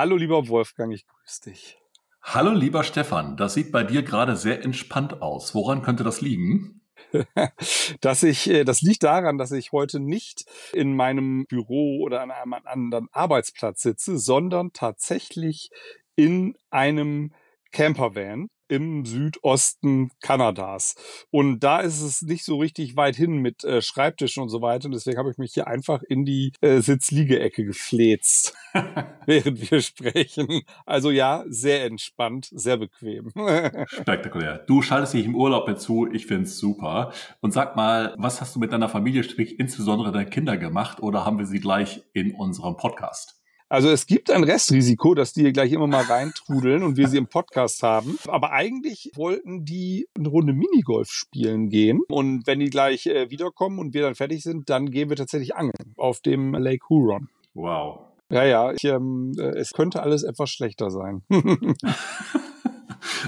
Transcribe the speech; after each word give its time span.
Hallo 0.00 0.16
lieber 0.16 0.48
Wolfgang, 0.48 0.94
ich 0.94 1.06
grüße 1.06 1.50
dich. 1.50 1.78
Hallo 2.22 2.52
lieber 2.52 2.84
Stefan, 2.84 3.36
das 3.36 3.52
sieht 3.52 3.70
bei 3.70 3.84
dir 3.84 4.02
gerade 4.02 4.34
sehr 4.34 4.64
entspannt 4.64 5.20
aus. 5.20 5.54
Woran 5.54 5.82
könnte 5.82 6.04
das 6.04 6.22
liegen? 6.22 6.80
dass 8.00 8.22
ich, 8.22 8.48
äh, 8.48 8.64
das 8.64 8.80
liegt 8.80 9.02
daran, 9.02 9.36
dass 9.36 9.52
ich 9.52 9.72
heute 9.72 10.00
nicht 10.00 10.44
in 10.72 10.96
meinem 10.96 11.44
Büro 11.46 12.00
oder 12.02 12.22
an 12.22 12.30
einem 12.30 12.54
anderen 12.54 13.08
Arbeitsplatz 13.12 13.82
sitze, 13.82 14.16
sondern 14.16 14.72
tatsächlich 14.72 15.70
in 16.16 16.56
einem 16.70 17.34
Campervan 17.72 18.48
im 18.70 19.04
Südosten 19.04 20.10
Kanadas. 20.20 20.94
Und 21.30 21.60
da 21.60 21.80
ist 21.80 22.00
es 22.00 22.22
nicht 22.22 22.44
so 22.44 22.58
richtig 22.58 22.96
weit 22.96 23.16
hin 23.16 23.38
mit 23.38 23.64
äh, 23.64 23.82
Schreibtischen 23.82 24.42
und 24.42 24.48
so 24.48 24.62
weiter. 24.62 24.86
Und 24.86 24.92
deswegen 24.92 25.18
habe 25.18 25.30
ich 25.30 25.38
mich 25.38 25.52
hier 25.52 25.66
einfach 25.66 26.02
in 26.02 26.24
die 26.24 26.52
äh, 26.60 26.80
Sitzliegeecke 26.80 27.64
gefläzt, 27.64 28.54
während 29.26 29.70
wir 29.70 29.82
sprechen. 29.82 30.62
Also 30.86 31.10
ja, 31.10 31.44
sehr 31.48 31.84
entspannt, 31.84 32.48
sehr 32.52 32.76
bequem. 32.76 33.32
Spektakulär. 33.88 34.58
Du 34.66 34.82
schaltest 34.82 35.14
dich 35.14 35.26
im 35.26 35.34
Urlaub 35.34 35.66
mit 35.66 35.80
zu. 35.80 36.08
Ich 36.10 36.26
find's 36.26 36.56
super. 36.56 37.12
Und 37.40 37.52
sag 37.52 37.74
mal, 37.74 38.14
was 38.18 38.40
hast 38.40 38.54
du 38.54 38.60
mit 38.60 38.72
deiner 38.72 38.88
Familie, 38.88 39.24
sprich 39.24 39.58
insbesondere 39.58 40.12
deinen 40.12 40.30
Kinder 40.30 40.56
gemacht? 40.56 41.02
Oder 41.02 41.24
haben 41.24 41.38
wir 41.38 41.46
sie 41.46 41.60
gleich 41.60 42.02
in 42.12 42.34
unserem 42.34 42.76
Podcast? 42.76 43.39
Also 43.70 43.88
es 43.88 44.08
gibt 44.08 44.32
ein 44.32 44.42
Restrisiko, 44.42 45.14
dass 45.14 45.32
die 45.32 45.42
hier 45.42 45.52
gleich 45.52 45.70
immer 45.70 45.86
mal 45.86 46.02
reintrudeln 46.02 46.82
und 46.82 46.96
wir 46.96 47.06
sie 47.06 47.18
im 47.18 47.28
Podcast 47.28 47.84
haben. 47.84 48.18
Aber 48.26 48.50
eigentlich 48.50 49.12
wollten 49.14 49.64
die 49.64 50.08
eine 50.18 50.28
Runde 50.28 50.52
Minigolf 50.52 51.08
spielen 51.08 51.68
gehen. 51.68 52.00
Und 52.08 52.48
wenn 52.48 52.58
die 52.58 52.68
gleich 52.68 53.06
äh, 53.06 53.30
wiederkommen 53.30 53.78
und 53.78 53.94
wir 53.94 54.02
dann 54.02 54.16
fertig 54.16 54.42
sind, 54.42 54.68
dann 54.70 54.90
gehen 54.90 55.08
wir 55.08 55.16
tatsächlich 55.16 55.54
angeln 55.54 55.94
auf 55.96 56.18
dem 56.18 56.52
Lake 56.54 56.84
Huron. 56.88 57.28
Wow. 57.54 58.00
Ja, 58.28 58.44
ja, 58.44 58.72
ich, 58.72 58.82
ähm, 58.82 59.34
äh, 59.38 59.56
es 59.56 59.70
könnte 59.72 60.02
alles 60.02 60.24
etwas 60.24 60.50
schlechter 60.50 60.90
sein. 60.90 61.22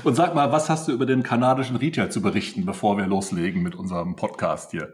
Und 0.05 0.15
sag 0.15 0.35
mal, 0.35 0.53
was 0.53 0.69
hast 0.69 0.89
du 0.89 0.93
über 0.93 1.07
den 1.07 1.23
kanadischen 1.23 1.77
Retail 1.77 2.11
zu 2.11 2.23
berichten, 2.23 2.65
bevor 2.65 2.97
wir 2.97 3.07
loslegen 3.07 3.63
mit 3.63 3.75
unserem 3.75 4.17
Podcast 4.17 4.71
hier? 4.71 4.93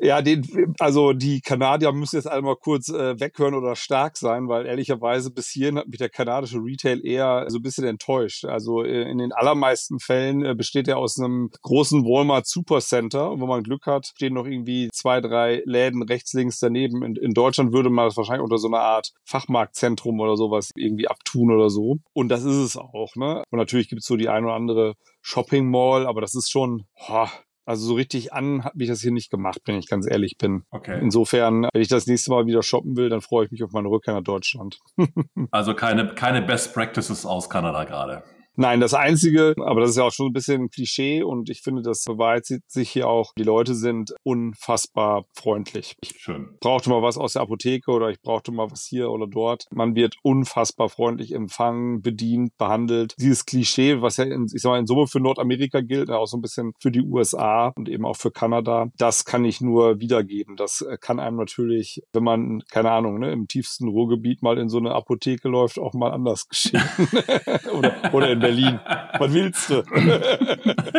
Ja, 0.00 0.22
den, 0.22 0.74
also 0.78 1.12
die 1.12 1.40
Kanadier 1.40 1.92
müssen 1.92 2.16
jetzt 2.16 2.28
einmal 2.30 2.56
kurz 2.56 2.88
äh, 2.88 3.18
weghören 3.18 3.54
oder 3.54 3.74
stark 3.74 4.16
sein, 4.16 4.48
weil 4.48 4.66
ehrlicherweise 4.66 5.30
bis 5.30 5.48
hierhin 5.48 5.78
hat 5.78 5.88
mich 5.88 5.98
der 5.98 6.08
kanadische 6.08 6.58
Retail 6.58 7.04
eher 7.04 7.46
so 7.48 7.58
ein 7.58 7.62
bisschen 7.62 7.84
enttäuscht. 7.84 8.44
Also 8.44 8.84
äh, 8.84 9.10
in 9.10 9.18
den 9.18 9.32
allermeisten 9.32 9.98
Fällen 9.98 10.44
äh, 10.44 10.54
besteht 10.54 10.86
er 10.86 10.98
aus 10.98 11.18
einem 11.18 11.50
großen 11.62 12.04
Walmart 12.04 12.46
Supercenter 12.46 13.30
und 13.30 13.40
wenn 13.40 13.48
man 13.48 13.62
Glück 13.64 13.86
hat, 13.86 14.06
stehen 14.14 14.34
noch 14.34 14.46
irgendwie 14.46 14.90
zwei, 14.92 15.20
drei 15.20 15.62
Läden 15.64 16.02
rechts, 16.02 16.32
links 16.34 16.60
daneben. 16.60 17.02
In, 17.02 17.16
in 17.16 17.34
Deutschland 17.34 17.72
würde 17.72 17.90
man 17.90 18.06
das 18.06 18.16
wahrscheinlich 18.16 18.44
unter 18.44 18.58
so 18.58 18.68
einer 18.68 18.80
Art 18.80 19.12
Fachmarktzentrum 19.24 20.20
oder 20.20 20.36
sowas 20.36 20.70
irgendwie 20.76 21.08
abtun 21.08 21.52
oder 21.52 21.68
so. 21.68 21.96
Und 22.12 22.28
das 22.28 22.44
ist 22.44 22.56
es 22.56 22.76
auch, 22.76 23.16
ne? 23.16 23.42
Und 23.50 23.58
natürlich 23.58 23.88
gibt 23.88 24.02
es 24.02 24.06
so 24.06 24.16
die 24.20 24.28
ein 24.28 24.44
oder 24.44 24.54
andere 24.54 24.94
Shopping 25.22 25.70
Mall, 25.70 26.06
aber 26.06 26.20
das 26.20 26.34
ist 26.34 26.50
schon, 26.50 26.84
oh, 27.08 27.26
also 27.66 27.86
so 27.86 27.94
richtig 27.94 28.32
an 28.32 28.64
hat 28.64 28.74
mich 28.74 28.88
das 28.88 29.00
hier 29.00 29.12
nicht 29.12 29.30
gemacht, 29.30 29.60
wenn 29.64 29.78
ich 29.78 29.86
ganz 29.86 30.06
ehrlich 30.10 30.36
bin. 30.38 30.64
Okay. 30.70 30.98
Insofern, 31.00 31.68
wenn 31.72 31.82
ich 31.82 31.88
das 31.88 32.06
nächste 32.06 32.30
Mal 32.30 32.46
wieder 32.46 32.62
shoppen 32.62 32.96
will, 32.96 33.08
dann 33.08 33.20
freue 33.20 33.44
ich 33.44 33.50
mich 33.50 33.62
auf 33.62 33.70
meine 33.72 33.88
Rückkehr 33.88 34.14
nach 34.14 34.22
Deutschland. 34.22 34.80
also 35.50 35.74
keine, 35.74 36.14
keine 36.14 36.42
Best 36.42 36.74
Practices 36.74 37.26
aus 37.26 37.48
Kanada 37.48 37.84
gerade. 37.84 38.24
Nein, 38.56 38.80
das 38.80 38.94
Einzige, 38.94 39.54
aber 39.58 39.80
das 39.80 39.90
ist 39.90 39.96
ja 39.96 40.04
auch 40.04 40.12
schon 40.12 40.26
ein 40.26 40.32
bisschen 40.32 40.62
ein 40.62 40.70
Klischee 40.70 41.22
und 41.22 41.48
ich 41.50 41.62
finde, 41.62 41.82
das 41.82 42.04
beweist 42.04 42.54
sich 42.66 42.90
hier 42.90 43.08
auch, 43.08 43.32
die 43.38 43.42
Leute 43.42 43.74
sind 43.74 44.14
unfassbar 44.22 45.24
freundlich. 45.34 45.96
Schön. 46.16 46.50
Ich 46.54 46.60
brauchte 46.60 46.90
mal 46.90 47.02
was 47.02 47.16
aus 47.16 47.34
der 47.34 47.42
Apotheke 47.42 47.90
oder 47.90 48.10
ich 48.10 48.20
brauchte 48.20 48.52
mal 48.52 48.70
was 48.70 48.84
hier 48.84 49.10
oder 49.10 49.26
dort. 49.26 49.66
Man 49.70 49.94
wird 49.94 50.16
unfassbar 50.22 50.88
freundlich 50.88 51.32
empfangen, 51.32 52.02
bedient, 52.02 52.56
behandelt. 52.58 53.14
Dieses 53.18 53.46
Klischee, 53.46 54.02
was 54.02 54.16
ja 54.16 54.24
in, 54.24 54.46
ich 54.52 54.60
sag 54.60 54.70
mal, 54.70 54.78
in 54.78 54.86
Summe 54.86 55.06
für 55.06 55.20
Nordamerika 55.20 55.80
gilt, 55.80 56.10
auch 56.10 56.26
so 56.26 56.36
ein 56.36 56.42
bisschen 56.42 56.72
für 56.80 56.90
die 56.90 57.02
USA 57.02 57.68
und 57.76 57.88
eben 57.88 58.04
auch 58.04 58.16
für 58.16 58.30
Kanada, 58.30 58.88
das 58.98 59.24
kann 59.24 59.44
ich 59.44 59.60
nur 59.60 60.00
wiedergeben. 60.00 60.56
Das 60.56 60.84
kann 61.00 61.20
einem 61.20 61.36
natürlich, 61.36 62.02
wenn 62.12 62.24
man, 62.24 62.62
keine 62.70 62.90
Ahnung, 62.90 63.18
ne, 63.18 63.32
im 63.32 63.48
tiefsten 63.48 63.88
Ruhrgebiet 63.88 64.42
mal 64.42 64.58
in 64.58 64.68
so 64.68 64.78
eine 64.78 64.92
Apotheke 64.92 65.48
läuft, 65.48 65.78
auch 65.78 65.94
mal 65.94 66.10
anders 66.10 66.48
geschehen. 66.48 66.82
oder, 67.72 68.14
oder 68.14 68.30
in 68.30 68.39
Berlin. 68.40 68.80
Was 69.18 69.32
willst 69.32 69.70
du? 69.70 69.82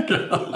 genau. 0.08 0.52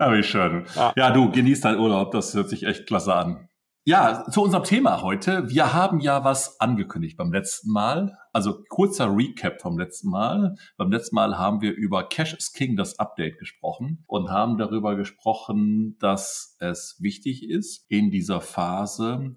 ja, 0.00 0.12
wie 0.12 0.22
schön. 0.22 0.66
Ja. 0.74 0.92
ja, 0.96 1.10
du 1.10 1.30
genießt 1.30 1.64
deinen 1.64 1.78
Urlaub. 1.78 2.10
Das 2.10 2.34
hört 2.34 2.48
sich 2.48 2.64
echt 2.64 2.86
klasse 2.86 3.14
an. 3.14 3.48
Ja, 3.86 4.24
zu 4.30 4.42
unserem 4.42 4.64
Thema 4.64 5.02
heute. 5.02 5.50
Wir 5.50 5.74
haben 5.74 6.00
ja 6.00 6.24
was 6.24 6.58
angekündigt 6.58 7.18
beim 7.18 7.30
letzten 7.30 7.70
Mal. 7.70 8.16
Also 8.32 8.62
kurzer 8.70 9.14
Recap 9.14 9.60
vom 9.60 9.78
letzten 9.78 10.08
Mal. 10.08 10.54
Beim 10.78 10.90
letzten 10.90 11.14
Mal 11.14 11.36
haben 11.36 11.60
wir 11.60 11.74
über 11.74 12.08
Cash 12.08 12.32
is 12.32 12.52
King, 12.52 12.76
das 12.76 12.98
Update, 12.98 13.38
gesprochen 13.38 14.02
und 14.06 14.30
haben 14.30 14.56
darüber 14.56 14.96
gesprochen, 14.96 15.98
dass 15.98 16.56
es 16.60 16.96
wichtig 17.00 17.46
ist, 17.46 17.84
in 17.90 18.10
dieser 18.10 18.40
Phase 18.40 19.36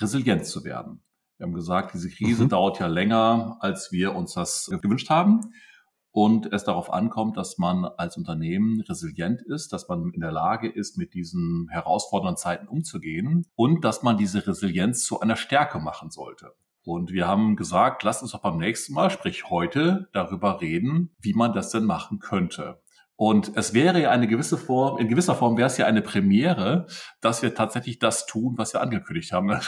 resilient 0.00 0.46
zu 0.46 0.64
werden. 0.64 1.04
Wir 1.42 1.48
haben 1.48 1.54
gesagt, 1.54 1.92
diese 1.92 2.08
Krise 2.08 2.44
mhm. 2.44 2.50
dauert 2.50 2.78
ja 2.78 2.86
länger, 2.86 3.56
als 3.58 3.90
wir 3.90 4.14
uns 4.14 4.34
das 4.34 4.70
gewünscht 4.80 5.10
haben. 5.10 5.40
Und 6.12 6.52
es 6.52 6.62
darauf 6.62 6.92
ankommt, 6.92 7.36
dass 7.36 7.58
man 7.58 7.84
als 7.84 8.16
Unternehmen 8.16 8.80
resilient 8.82 9.42
ist, 9.42 9.72
dass 9.72 9.88
man 9.88 10.12
in 10.12 10.20
der 10.20 10.30
Lage 10.30 10.70
ist, 10.70 10.98
mit 10.98 11.14
diesen 11.14 11.66
herausfordernden 11.68 12.36
Zeiten 12.36 12.68
umzugehen 12.68 13.44
und 13.56 13.84
dass 13.84 14.04
man 14.04 14.16
diese 14.16 14.46
Resilienz 14.46 15.04
zu 15.04 15.18
einer 15.18 15.34
Stärke 15.34 15.80
machen 15.80 16.12
sollte. 16.12 16.52
Und 16.84 17.10
wir 17.10 17.26
haben 17.26 17.56
gesagt, 17.56 18.04
lasst 18.04 18.22
uns 18.22 18.30
doch 18.30 18.42
beim 18.42 18.58
nächsten 18.58 18.92
Mal, 18.92 19.10
sprich 19.10 19.50
heute, 19.50 20.08
darüber 20.12 20.60
reden, 20.60 21.10
wie 21.18 21.34
man 21.34 21.52
das 21.52 21.70
denn 21.70 21.86
machen 21.86 22.20
könnte. 22.20 22.80
Und 23.16 23.56
es 23.56 23.74
wäre 23.74 24.00
ja 24.00 24.10
eine 24.10 24.28
gewisse 24.28 24.56
Form, 24.56 24.98
in 24.98 25.08
gewisser 25.08 25.34
Form 25.34 25.56
wäre 25.56 25.66
es 25.66 25.76
ja 25.76 25.86
eine 25.86 26.02
Premiere, 26.02 26.86
dass 27.20 27.42
wir 27.42 27.52
tatsächlich 27.52 27.98
das 27.98 28.26
tun, 28.26 28.54
was 28.58 28.74
wir 28.74 28.80
angekündigt 28.80 29.32
haben. 29.32 29.58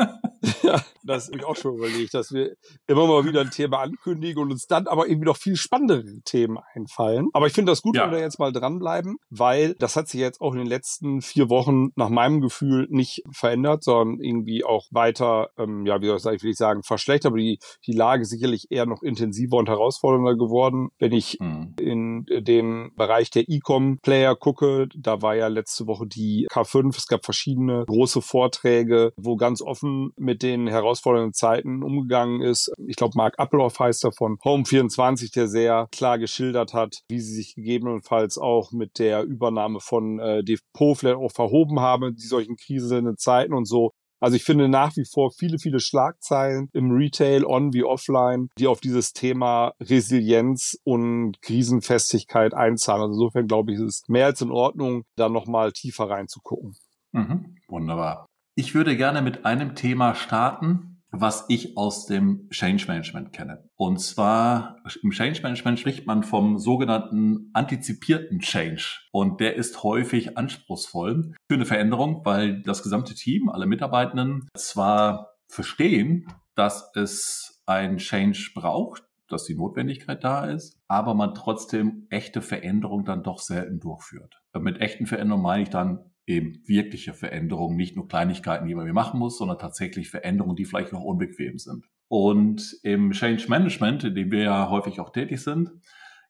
ja, 0.62 0.80
das 1.04 1.28
habe 1.28 1.38
ich 1.38 1.44
auch 1.44 1.56
schon 1.56 1.76
überlegt, 1.76 2.14
dass 2.14 2.32
wir 2.32 2.56
immer 2.86 3.06
mal 3.06 3.24
wieder 3.24 3.40
ein 3.40 3.50
Thema 3.50 3.80
ankündigen 3.80 4.42
und 4.42 4.52
uns 4.52 4.66
dann 4.66 4.86
aber 4.86 5.06
irgendwie 5.08 5.26
noch 5.26 5.36
viel 5.36 5.56
spannendere 5.56 6.20
Themen 6.24 6.58
einfallen. 6.74 7.28
Aber 7.32 7.46
ich 7.46 7.52
finde 7.52 7.72
das 7.72 7.82
gut, 7.82 7.96
ja. 7.96 8.04
wenn 8.04 8.12
wir 8.12 8.18
da 8.18 8.24
jetzt 8.24 8.38
mal 8.38 8.52
dranbleiben, 8.52 9.16
weil 9.28 9.74
das 9.74 9.96
hat 9.96 10.08
sich 10.08 10.20
jetzt 10.20 10.40
auch 10.40 10.52
in 10.52 10.58
den 10.58 10.66
letzten 10.66 11.20
vier 11.20 11.50
Wochen 11.50 11.90
nach 11.96 12.08
meinem 12.08 12.40
Gefühl 12.40 12.86
nicht 12.90 13.22
verändert, 13.32 13.84
sondern 13.84 14.20
irgendwie 14.20 14.64
auch 14.64 14.86
weiter, 14.90 15.50
ähm, 15.58 15.84
ja, 15.86 16.00
wie 16.00 16.06
soll 16.06 16.16
ich 16.16 16.22
sagen, 16.22 16.42
will 16.42 16.50
ich 16.50 16.56
sagen, 16.56 16.82
verschlechtert, 16.82 17.30
aber 17.30 17.38
die, 17.38 17.58
die 17.86 17.92
Lage 17.92 18.24
sicherlich 18.24 18.70
eher 18.70 18.86
noch 18.86 19.02
intensiver 19.02 19.56
und 19.56 19.68
herausfordernder 19.68 20.36
geworden. 20.36 20.90
Wenn 20.98 21.12
ich 21.12 21.38
hm. 21.40 21.74
in 21.78 22.24
den 22.28 22.92
Bereich 22.96 23.30
der 23.30 23.48
E-Com-Player 23.48 24.36
gucke, 24.36 24.88
da 24.96 25.22
war 25.22 25.34
ja 25.34 25.48
letzte 25.48 25.86
Woche 25.86 26.06
die 26.06 26.46
K5, 26.50 26.96
es 26.96 27.06
gab 27.06 27.24
verschiedene 27.24 27.84
große 27.86 28.22
Vorträge, 28.22 29.12
wo 29.16 29.36
ganz 29.36 29.62
offen 29.62 29.89
offen 29.90 30.12
mit 30.16 30.42
den 30.42 30.68
herausfordernden 30.68 31.32
Zeiten 31.32 31.82
umgegangen 31.82 32.42
ist. 32.42 32.72
Ich 32.86 32.96
glaube, 32.96 33.12
Mark 33.16 33.38
Appelhoff 33.38 33.78
heißt 33.78 34.04
er 34.04 34.12
von 34.12 34.36
Home24, 34.38 35.32
der 35.34 35.48
sehr 35.48 35.88
klar 35.92 36.18
geschildert 36.18 36.72
hat, 36.74 37.00
wie 37.08 37.20
sie 37.20 37.34
sich 37.34 37.54
gegebenenfalls 37.54 38.38
auch 38.38 38.72
mit 38.72 38.98
der 38.98 39.24
Übernahme 39.24 39.80
von 39.80 40.18
äh, 40.18 40.42
Depot 40.42 40.96
vielleicht 40.96 41.18
auch 41.18 41.32
verhoben 41.32 41.80
haben, 41.80 42.14
die 42.14 42.26
solchen 42.26 42.56
kriselnden 42.56 43.16
Zeiten 43.16 43.54
und 43.54 43.66
so. 43.66 43.90
Also 44.22 44.36
ich 44.36 44.44
finde 44.44 44.68
nach 44.68 44.94
wie 44.96 45.06
vor 45.10 45.30
viele, 45.30 45.58
viele 45.58 45.80
Schlagzeilen 45.80 46.68
im 46.74 46.90
Retail, 46.90 47.46
on 47.46 47.72
wie 47.72 47.84
offline, 47.84 48.48
die 48.58 48.66
auf 48.66 48.80
dieses 48.80 49.14
Thema 49.14 49.72
Resilienz 49.80 50.76
und 50.84 51.40
Krisenfestigkeit 51.40 52.52
einzahlen. 52.52 53.00
Also 53.00 53.14
insofern 53.14 53.46
glaube 53.46 53.72
ich, 53.72 53.78
ist 53.78 53.84
es 53.84 54.02
mehr 54.08 54.26
als 54.26 54.42
in 54.42 54.50
Ordnung, 54.50 55.04
da 55.16 55.30
nochmal 55.30 55.72
tiefer 55.72 56.10
reinzugucken. 56.10 56.74
Mhm, 57.12 57.56
wunderbar. 57.66 58.26
Ich 58.60 58.74
würde 58.74 58.94
gerne 58.94 59.22
mit 59.22 59.46
einem 59.46 59.74
Thema 59.74 60.14
starten, 60.14 61.02
was 61.10 61.46
ich 61.48 61.78
aus 61.78 62.04
dem 62.04 62.46
Change 62.50 62.84
Management 62.88 63.32
kenne. 63.32 63.66
Und 63.74 64.02
zwar 64.02 64.76
im 65.02 65.12
Change 65.12 65.40
Management 65.42 65.78
spricht 65.78 66.06
man 66.06 66.22
vom 66.22 66.58
sogenannten 66.58 67.48
antizipierten 67.54 68.40
Change. 68.40 69.00
Und 69.12 69.40
der 69.40 69.56
ist 69.56 69.82
häufig 69.82 70.36
anspruchsvoll 70.36 71.32
für 71.48 71.54
eine 71.54 71.64
Veränderung, 71.64 72.20
weil 72.26 72.60
das 72.60 72.82
gesamte 72.82 73.14
Team, 73.14 73.48
alle 73.48 73.64
Mitarbeitenden 73.64 74.46
zwar 74.54 75.38
verstehen, 75.48 76.26
dass 76.54 76.90
es 76.94 77.62
ein 77.64 77.96
Change 77.96 78.50
braucht, 78.54 79.04
dass 79.26 79.44
die 79.44 79.54
Notwendigkeit 79.54 80.22
da 80.22 80.44
ist, 80.44 80.78
aber 80.86 81.14
man 81.14 81.34
trotzdem 81.34 82.06
echte 82.10 82.42
Veränderungen 82.42 83.06
dann 83.06 83.22
doch 83.22 83.38
selten 83.38 83.80
durchführt. 83.80 84.42
Mit 84.52 84.82
echten 84.82 85.06
Veränderungen 85.06 85.44
meine 85.44 85.62
ich 85.62 85.70
dann 85.70 86.09
eben 86.30 86.62
wirkliche 86.66 87.12
Veränderungen, 87.12 87.76
nicht 87.76 87.96
nur 87.96 88.08
Kleinigkeiten, 88.08 88.66
die 88.66 88.74
man 88.74 88.90
machen 88.92 89.18
muss, 89.18 89.36
sondern 89.36 89.58
tatsächlich 89.58 90.10
Veränderungen, 90.10 90.56
die 90.56 90.64
vielleicht 90.64 90.94
auch 90.94 91.04
unbequem 91.04 91.58
sind. 91.58 91.84
Und 92.08 92.78
im 92.82 93.10
Change 93.10 93.46
Management, 93.48 94.04
in 94.04 94.14
dem 94.14 94.30
wir 94.30 94.42
ja 94.42 94.70
häufig 94.70 95.00
auch 95.00 95.10
tätig 95.10 95.42
sind, 95.42 95.70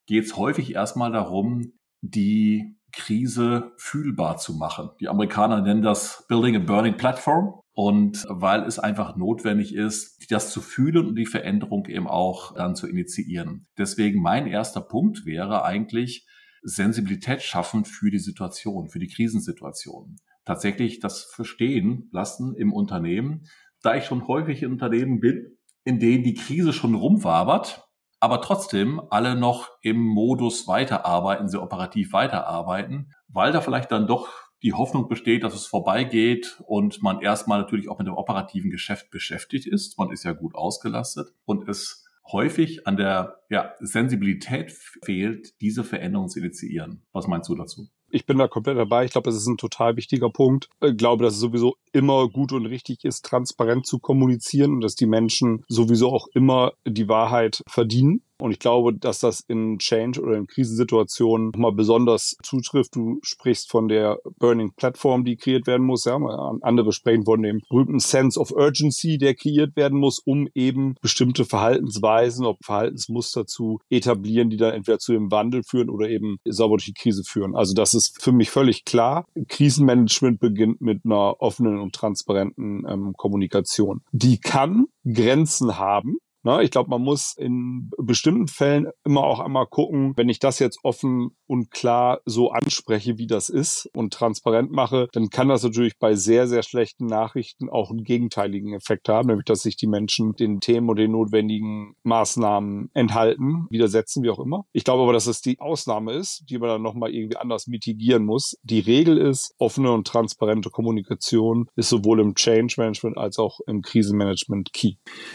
geht 0.06 0.24
es 0.24 0.36
häufig 0.36 0.74
erstmal 0.74 1.12
darum, 1.12 1.72
die 2.00 2.76
Krise 2.92 3.72
fühlbar 3.76 4.38
zu 4.38 4.54
machen. 4.54 4.90
Die 5.00 5.08
Amerikaner 5.08 5.60
nennen 5.62 5.82
das 5.82 6.24
Building 6.28 6.56
a 6.56 6.58
Burning 6.58 6.96
Platform. 6.96 7.54
Und 7.72 8.26
weil 8.28 8.64
es 8.64 8.78
einfach 8.78 9.16
notwendig 9.16 9.74
ist, 9.74 10.30
das 10.30 10.50
zu 10.50 10.60
fühlen 10.60 11.06
und 11.06 11.14
die 11.14 11.24
Veränderung 11.24 11.86
eben 11.86 12.08
auch 12.08 12.54
dann 12.54 12.74
zu 12.74 12.86
initiieren. 12.86 13.68
Deswegen 13.78 14.20
mein 14.20 14.46
erster 14.46 14.82
Punkt 14.82 15.24
wäre 15.24 15.64
eigentlich 15.64 16.26
Sensibilität 16.62 17.42
schaffen 17.42 17.84
für 17.84 18.10
die 18.10 18.18
Situation, 18.18 18.88
für 18.88 18.98
die 18.98 19.08
Krisensituation. 19.08 20.16
Tatsächlich 20.44 21.00
das 21.00 21.24
verstehen 21.24 22.08
lassen 22.12 22.54
im 22.56 22.72
Unternehmen. 22.72 23.46
Da 23.82 23.94
ich 23.94 24.04
schon 24.04 24.26
häufig 24.26 24.62
in 24.62 24.72
Unternehmen 24.72 25.20
bin, 25.20 25.58
in 25.84 25.98
denen 25.98 26.24
die 26.24 26.34
Krise 26.34 26.72
schon 26.72 26.94
rumwabert, 26.94 27.88
aber 28.20 28.42
trotzdem 28.42 29.00
alle 29.10 29.34
noch 29.34 29.70
im 29.80 29.98
Modus 29.98 30.68
weiterarbeiten, 30.68 31.48
sehr 31.48 31.62
operativ 31.62 32.12
weiterarbeiten, 32.12 33.12
weil 33.28 33.52
da 33.52 33.60
vielleicht 33.60 33.90
dann 33.90 34.06
doch 34.06 34.28
die 34.62 34.74
Hoffnung 34.74 35.08
besteht, 35.08 35.42
dass 35.42 35.54
es 35.54 35.66
vorbeigeht 35.66 36.60
und 36.66 37.02
man 37.02 37.22
erstmal 37.22 37.60
natürlich 37.60 37.88
auch 37.88 37.98
mit 37.98 38.06
dem 38.06 38.14
operativen 38.14 38.70
Geschäft 38.70 39.10
beschäftigt 39.10 39.66
ist. 39.66 39.98
Man 39.98 40.10
ist 40.10 40.24
ja 40.24 40.32
gut 40.32 40.54
ausgelastet 40.54 41.28
und 41.46 41.66
es 41.66 42.04
häufig 42.32 42.86
an 42.86 42.96
der 42.96 43.40
ja, 43.48 43.74
Sensibilität 43.80 44.72
fehlt, 45.02 45.60
diese 45.60 45.84
Veränderungen 45.84 46.28
zu 46.28 46.38
initiieren. 46.38 47.02
Was 47.12 47.26
meinst 47.26 47.48
du 47.48 47.54
dazu? 47.54 47.88
Ich 48.12 48.26
bin 48.26 48.38
da 48.38 48.48
komplett 48.48 48.76
dabei. 48.76 49.04
Ich 49.04 49.12
glaube, 49.12 49.30
das 49.30 49.36
ist 49.36 49.46
ein 49.46 49.56
total 49.56 49.96
wichtiger 49.96 50.30
Punkt. 50.30 50.68
Ich 50.82 50.96
glaube, 50.96 51.24
dass 51.24 51.34
es 51.34 51.40
sowieso 51.40 51.76
immer 51.92 52.28
gut 52.28 52.52
und 52.52 52.66
richtig 52.66 53.04
ist, 53.04 53.24
transparent 53.24 53.86
zu 53.86 54.00
kommunizieren 54.00 54.74
und 54.74 54.80
dass 54.80 54.96
die 54.96 55.06
Menschen 55.06 55.64
sowieso 55.68 56.12
auch 56.12 56.26
immer 56.34 56.72
die 56.84 57.08
Wahrheit 57.08 57.62
verdienen. 57.68 58.22
Und 58.40 58.52
ich 58.52 58.58
glaube, 58.58 58.94
dass 58.94 59.20
das 59.20 59.40
in 59.40 59.78
Change 59.78 60.20
oder 60.20 60.36
in 60.36 60.46
Krisensituationen 60.46 61.48
nochmal 61.48 61.72
besonders 61.72 62.36
zutrifft. 62.42 62.96
Du 62.96 63.18
sprichst 63.22 63.70
von 63.70 63.88
der 63.88 64.18
Burning 64.38 64.72
Platform, 64.76 65.24
die 65.24 65.36
kreiert 65.36 65.66
werden 65.66 65.86
muss. 65.86 66.04
Ja, 66.04 66.18
andere 66.62 66.92
sprechen 66.92 67.24
von 67.24 67.42
dem 67.42 67.60
berühmten 67.68 67.98
Sense 67.98 68.38
of 68.38 68.50
Urgency, 68.50 69.18
der 69.18 69.34
kreiert 69.34 69.76
werden 69.76 69.98
muss, 69.98 70.18
um 70.18 70.48
eben 70.54 70.94
bestimmte 71.00 71.44
Verhaltensweisen, 71.44 72.46
ob 72.46 72.58
Verhaltensmuster 72.64 73.46
zu 73.46 73.80
etablieren, 73.90 74.50
die 74.50 74.56
dann 74.56 74.74
entweder 74.74 74.98
zu 74.98 75.12
dem 75.12 75.30
Wandel 75.30 75.62
führen 75.62 75.90
oder 75.90 76.08
eben 76.08 76.38
sauber 76.44 76.76
durch 76.76 76.86
die 76.86 76.94
Krise 76.94 77.22
führen. 77.24 77.54
Also 77.54 77.74
das 77.74 77.94
ist 77.94 78.22
für 78.22 78.32
mich 78.32 78.50
völlig 78.50 78.84
klar. 78.84 79.26
Krisenmanagement 79.48 80.40
beginnt 80.40 80.80
mit 80.80 81.04
einer 81.04 81.40
offenen 81.40 81.78
und 81.78 81.94
transparenten 81.94 82.84
ähm, 82.88 83.14
Kommunikation. 83.16 84.02
Die 84.12 84.38
kann 84.38 84.86
Grenzen 85.04 85.78
haben. 85.78 86.18
Na, 86.42 86.62
ich 86.62 86.70
glaube, 86.70 86.88
man 86.88 87.02
muss 87.02 87.34
in 87.36 87.90
bestimmten 87.98 88.48
Fällen 88.48 88.88
immer 89.04 89.24
auch 89.24 89.40
einmal 89.40 89.66
gucken, 89.66 90.14
wenn 90.16 90.30
ich 90.30 90.38
das 90.38 90.58
jetzt 90.58 90.78
offen 90.82 91.36
und 91.46 91.70
klar 91.70 92.20
so 92.24 92.50
anspreche, 92.50 93.18
wie 93.18 93.26
das 93.26 93.50
ist 93.50 93.90
und 93.92 94.14
transparent 94.14 94.70
mache, 94.70 95.08
dann 95.12 95.28
kann 95.28 95.48
das 95.48 95.62
natürlich 95.62 95.98
bei 95.98 96.14
sehr, 96.14 96.48
sehr 96.48 96.62
schlechten 96.62 97.06
Nachrichten 97.06 97.68
auch 97.68 97.90
einen 97.90 98.04
gegenteiligen 98.04 98.72
Effekt 98.72 99.10
haben, 99.10 99.28
nämlich 99.28 99.44
dass 99.44 99.62
sich 99.62 99.76
die 99.76 99.86
Menschen 99.86 100.32
den 100.32 100.60
Themen 100.60 100.88
und 100.88 100.96
den 100.96 101.10
notwendigen 101.10 101.94
Maßnahmen 102.04 102.90
enthalten, 102.94 103.66
widersetzen, 103.68 104.22
wie 104.22 104.30
auch 104.30 104.38
immer. 104.38 104.64
Ich 104.72 104.84
glaube 104.84 105.02
aber, 105.02 105.12
dass 105.12 105.26
es 105.26 105.42
die 105.42 105.60
Ausnahme 105.60 106.14
ist, 106.14 106.44
die 106.48 106.58
man 106.58 106.70
dann 106.70 106.82
nochmal 106.82 107.12
irgendwie 107.14 107.36
anders 107.36 107.66
mitigieren 107.66 108.24
muss. 108.24 108.56
Die 108.62 108.80
Regel 108.80 109.18
ist, 109.18 109.54
offene 109.58 109.92
und 109.92 110.06
transparente 110.06 110.70
Kommunikation 110.70 111.68
ist 111.76 111.90
sowohl 111.90 112.20
im 112.20 112.34
Change 112.34 112.76
Management 112.78 113.18
als 113.18 113.38
auch 113.38 113.60
im 113.66 113.82
Krisenmanagement 113.82 114.72
key. 114.72 114.94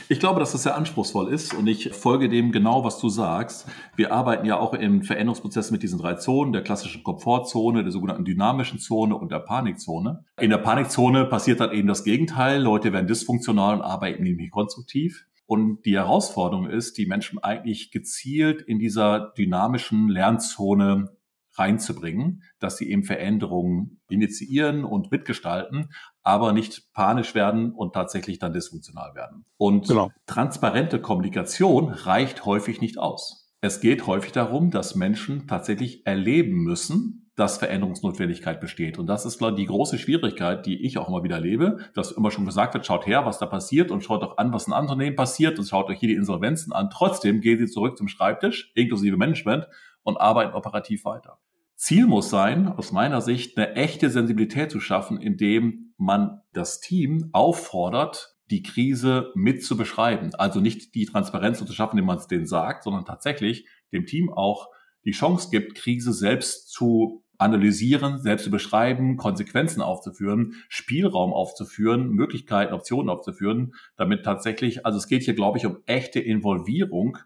Ich 0.10 0.20
glaube, 0.20 0.40
dass 0.40 0.54
das 0.54 0.64
sehr 0.64 0.76
anspruchsvoll 0.76 0.95
anspruchsvoll 0.96 1.34
ist 1.34 1.54
und 1.54 1.68
ich 1.68 1.94
folge 1.94 2.30
dem 2.30 2.54
genau, 2.54 2.86
was 2.86 3.00
du 3.00 3.10
sagst. 3.10 3.68
Wir 3.98 4.14
arbeiten 4.14 4.46
ja 4.46 4.58
auch 4.58 4.74
im 4.74 5.04
Veränderungsprozess 5.04 5.72
mit 5.72 5.84
diesen 5.84 6.00
drei 6.00 6.14
Zonen, 6.14 6.54
der 6.54 6.62
klassischen 6.62 7.04
Komfortzone, 7.04 7.84
der 7.84 7.92
sogenannten 7.92 8.24
dynamischen 8.24 8.80
Zone 8.80 9.16
und 9.16 9.32
der 9.32 9.40
Panikzone. 9.40 10.24
In 10.40 10.50
der 10.50 10.58
Panikzone 10.58 11.26
passiert 11.26 11.60
dann 11.60 11.74
eben 11.74 11.88
das 11.88 12.06
Gegenteil. 12.06 12.62
Leute 12.62 12.94
werden 12.94 13.08
dysfunktional 13.08 13.76
und 13.76 13.82
arbeiten 13.82 14.24
nicht 14.24 14.52
konstruktiv. 14.52 15.26
Und 15.48 15.86
die 15.86 15.96
Herausforderung 15.96 16.68
ist, 16.68 16.98
die 16.98 17.06
Menschen 17.06 17.40
eigentlich 17.40 17.92
gezielt 17.92 18.62
in 18.62 18.80
dieser 18.80 19.34
dynamischen 19.38 20.08
Lernzone 20.08 21.10
reinzubringen, 21.58 22.44
dass 22.60 22.78
sie 22.78 22.90
eben 22.90 23.04
Veränderungen 23.04 24.02
initiieren 24.08 24.84
und 24.84 25.12
mitgestalten, 25.12 25.90
aber 26.24 26.54
nicht 26.54 26.92
panisch 26.94 27.36
werden 27.36 27.72
und 27.72 27.94
tatsächlich 27.94 28.40
dann 28.40 28.54
dysfunktional 28.54 29.16
werden. 29.16 29.46
Und 29.58 29.88
genau. 29.88 30.12
transparente 30.26 31.00
Kommunikation 31.00 31.90
reicht 31.90 32.46
häufig 32.46 32.82
nicht 32.82 32.98
aus. 32.98 33.52
Es 33.62 33.82
geht 33.82 34.06
häufig 34.06 34.32
darum, 34.32 34.70
dass 34.70 34.96
Menschen 34.96 35.48
tatsächlich 35.48 36.06
erleben 36.06 36.58
müssen, 36.58 37.25
dass 37.36 37.58
Veränderungsnotwendigkeit 37.58 38.62
besteht. 38.62 38.98
Und 38.98 39.08
das 39.08 39.26
ist, 39.26 39.38
glaube 39.38 39.58
die 39.58 39.66
große 39.66 39.98
Schwierigkeit, 39.98 40.66
die 40.66 40.86
ich 40.86 40.98
auch 40.98 41.10
immer 41.10 41.24
wieder 41.24 41.40
lebe, 41.40 41.80
dass 41.94 42.12
immer 42.12 42.32
schon 42.32 42.46
gesagt 42.46 42.74
wird, 42.74 42.86
schaut 42.86 43.06
her, 43.06 43.26
was 43.26 43.40
da 43.40 43.46
passiert 43.46 43.92
und 43.92 44.04
schaut 44.04 44.24
doch 44.24 44.38
an, 44.38 44.54
was 44.54 44.68
in 44.68 44.74
anderen 44.74 44.94
Unternehmen 44.96 45.16
passiert 45.16 45.60
und 45.60 45.68
schaut 45.68 45.90
euch 45.90 46.00
hier 46.00 46.10
die 46.10 46.16
Insolvenzen 46.16 46.72
an. 46.72 46.90
Trotzdem 46.90 47.42
gehen 47.42 47.60
sie 47.60 47.68
zurück 47.68 47.98
zum 47.98 48.08
Schreibtisch, 48.08 48.72
inklusive 48.76 49.18
Management, 49.18 49.68
und 50.04 50.18
arbeiten 50.18 50.54
operativ 50.54 51.04
weiter. 51.04 51.40
Ziel 51.76 52.08
muss 52.08 52.30
sein, 52.30 52.68
aus 52.70 52.94
meiner 52.94 53.20
Sicht, 53.20 53.58
eine 53.58 53.76
echte 53.76 54.10
Sensibilität 54.10 54.72
zu 54.72 54.80
schaffen, 54.80 55.20
indem 55.20 55.94
man 55.98 56.42
das 56.54 56.80
Team 56.80 57.30
auffordert, 57.34 58.38
die 58.50 58.64
Krise 58.64 59.32
mit 59.36 59.64
zu 59.64 59.76
beschreiben. 59.76 60.34
Also 60.36 60.62
nicht 60.62 60.96
die 60.96 61.06
Transparenz 61.06 61.58
zu 61.58 61.74
schaffen, 61.74 61.98
indem 61.98 62.06
man 62.06 62.18
es 62.18 62.28
denen 62.28 62.46
sagt, 62.46 62.84
sondern 62.84 63.04
tatsächlich 63.04 63.68
dem 63.92 64.06
Team 64.06 64.32
auch 64.32 64.70
die 65.04 65.12
Chance 65.12 65.50
gibt, 65.52 65.76
Krise 65.76 66.14
selbst 66.14 66.72
zu 66.72 67.25
analysieren, 67.38 68.20
selbst 68.20 68.44
zu 68.44 68.52
beschreiben, 68.52 69.18
Konsequenzen 69.18 69.82
aufzuführen, 69.82 70.56
Spielraum 70.70 71.34
aufzuführen, 71.34 72.10
Möglichkeiten, 72.10 72.74
Optionen 72.74 73.10
aufzuführen, 73.10 73.74
damit 73.96 74.24
tatsächlich, 74.24 74.86
also 74.86 74.98
es 74.98 75.08
geht 75.08 75.24
hier, 75.24 75.36
glaube 75.36 75.58
ich, 75.58 75.66
um 75.66 75.78
echte 75.86 76.20
Involvierung 76.20 77.18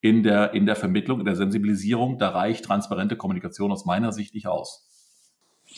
in 0.00 0.22
der, 0.22 0.54
in 0.54 0.66
der 0.66 0.76
Vermittlung, 0.76 1.20
in 1.20 1.26
der 1.26 1.36
Sensibilisierung, 1.36 2.18
da 2.18 2.30
reicht 2.30 2.64
transparente 2.64 3.16
Kommunikation 3.16 3.70
aus 3.70 3.84
meiner 3.84 4.12
Sicht 4.12 4.34
nicht 4.34 4.46
aus. 4.46 4.89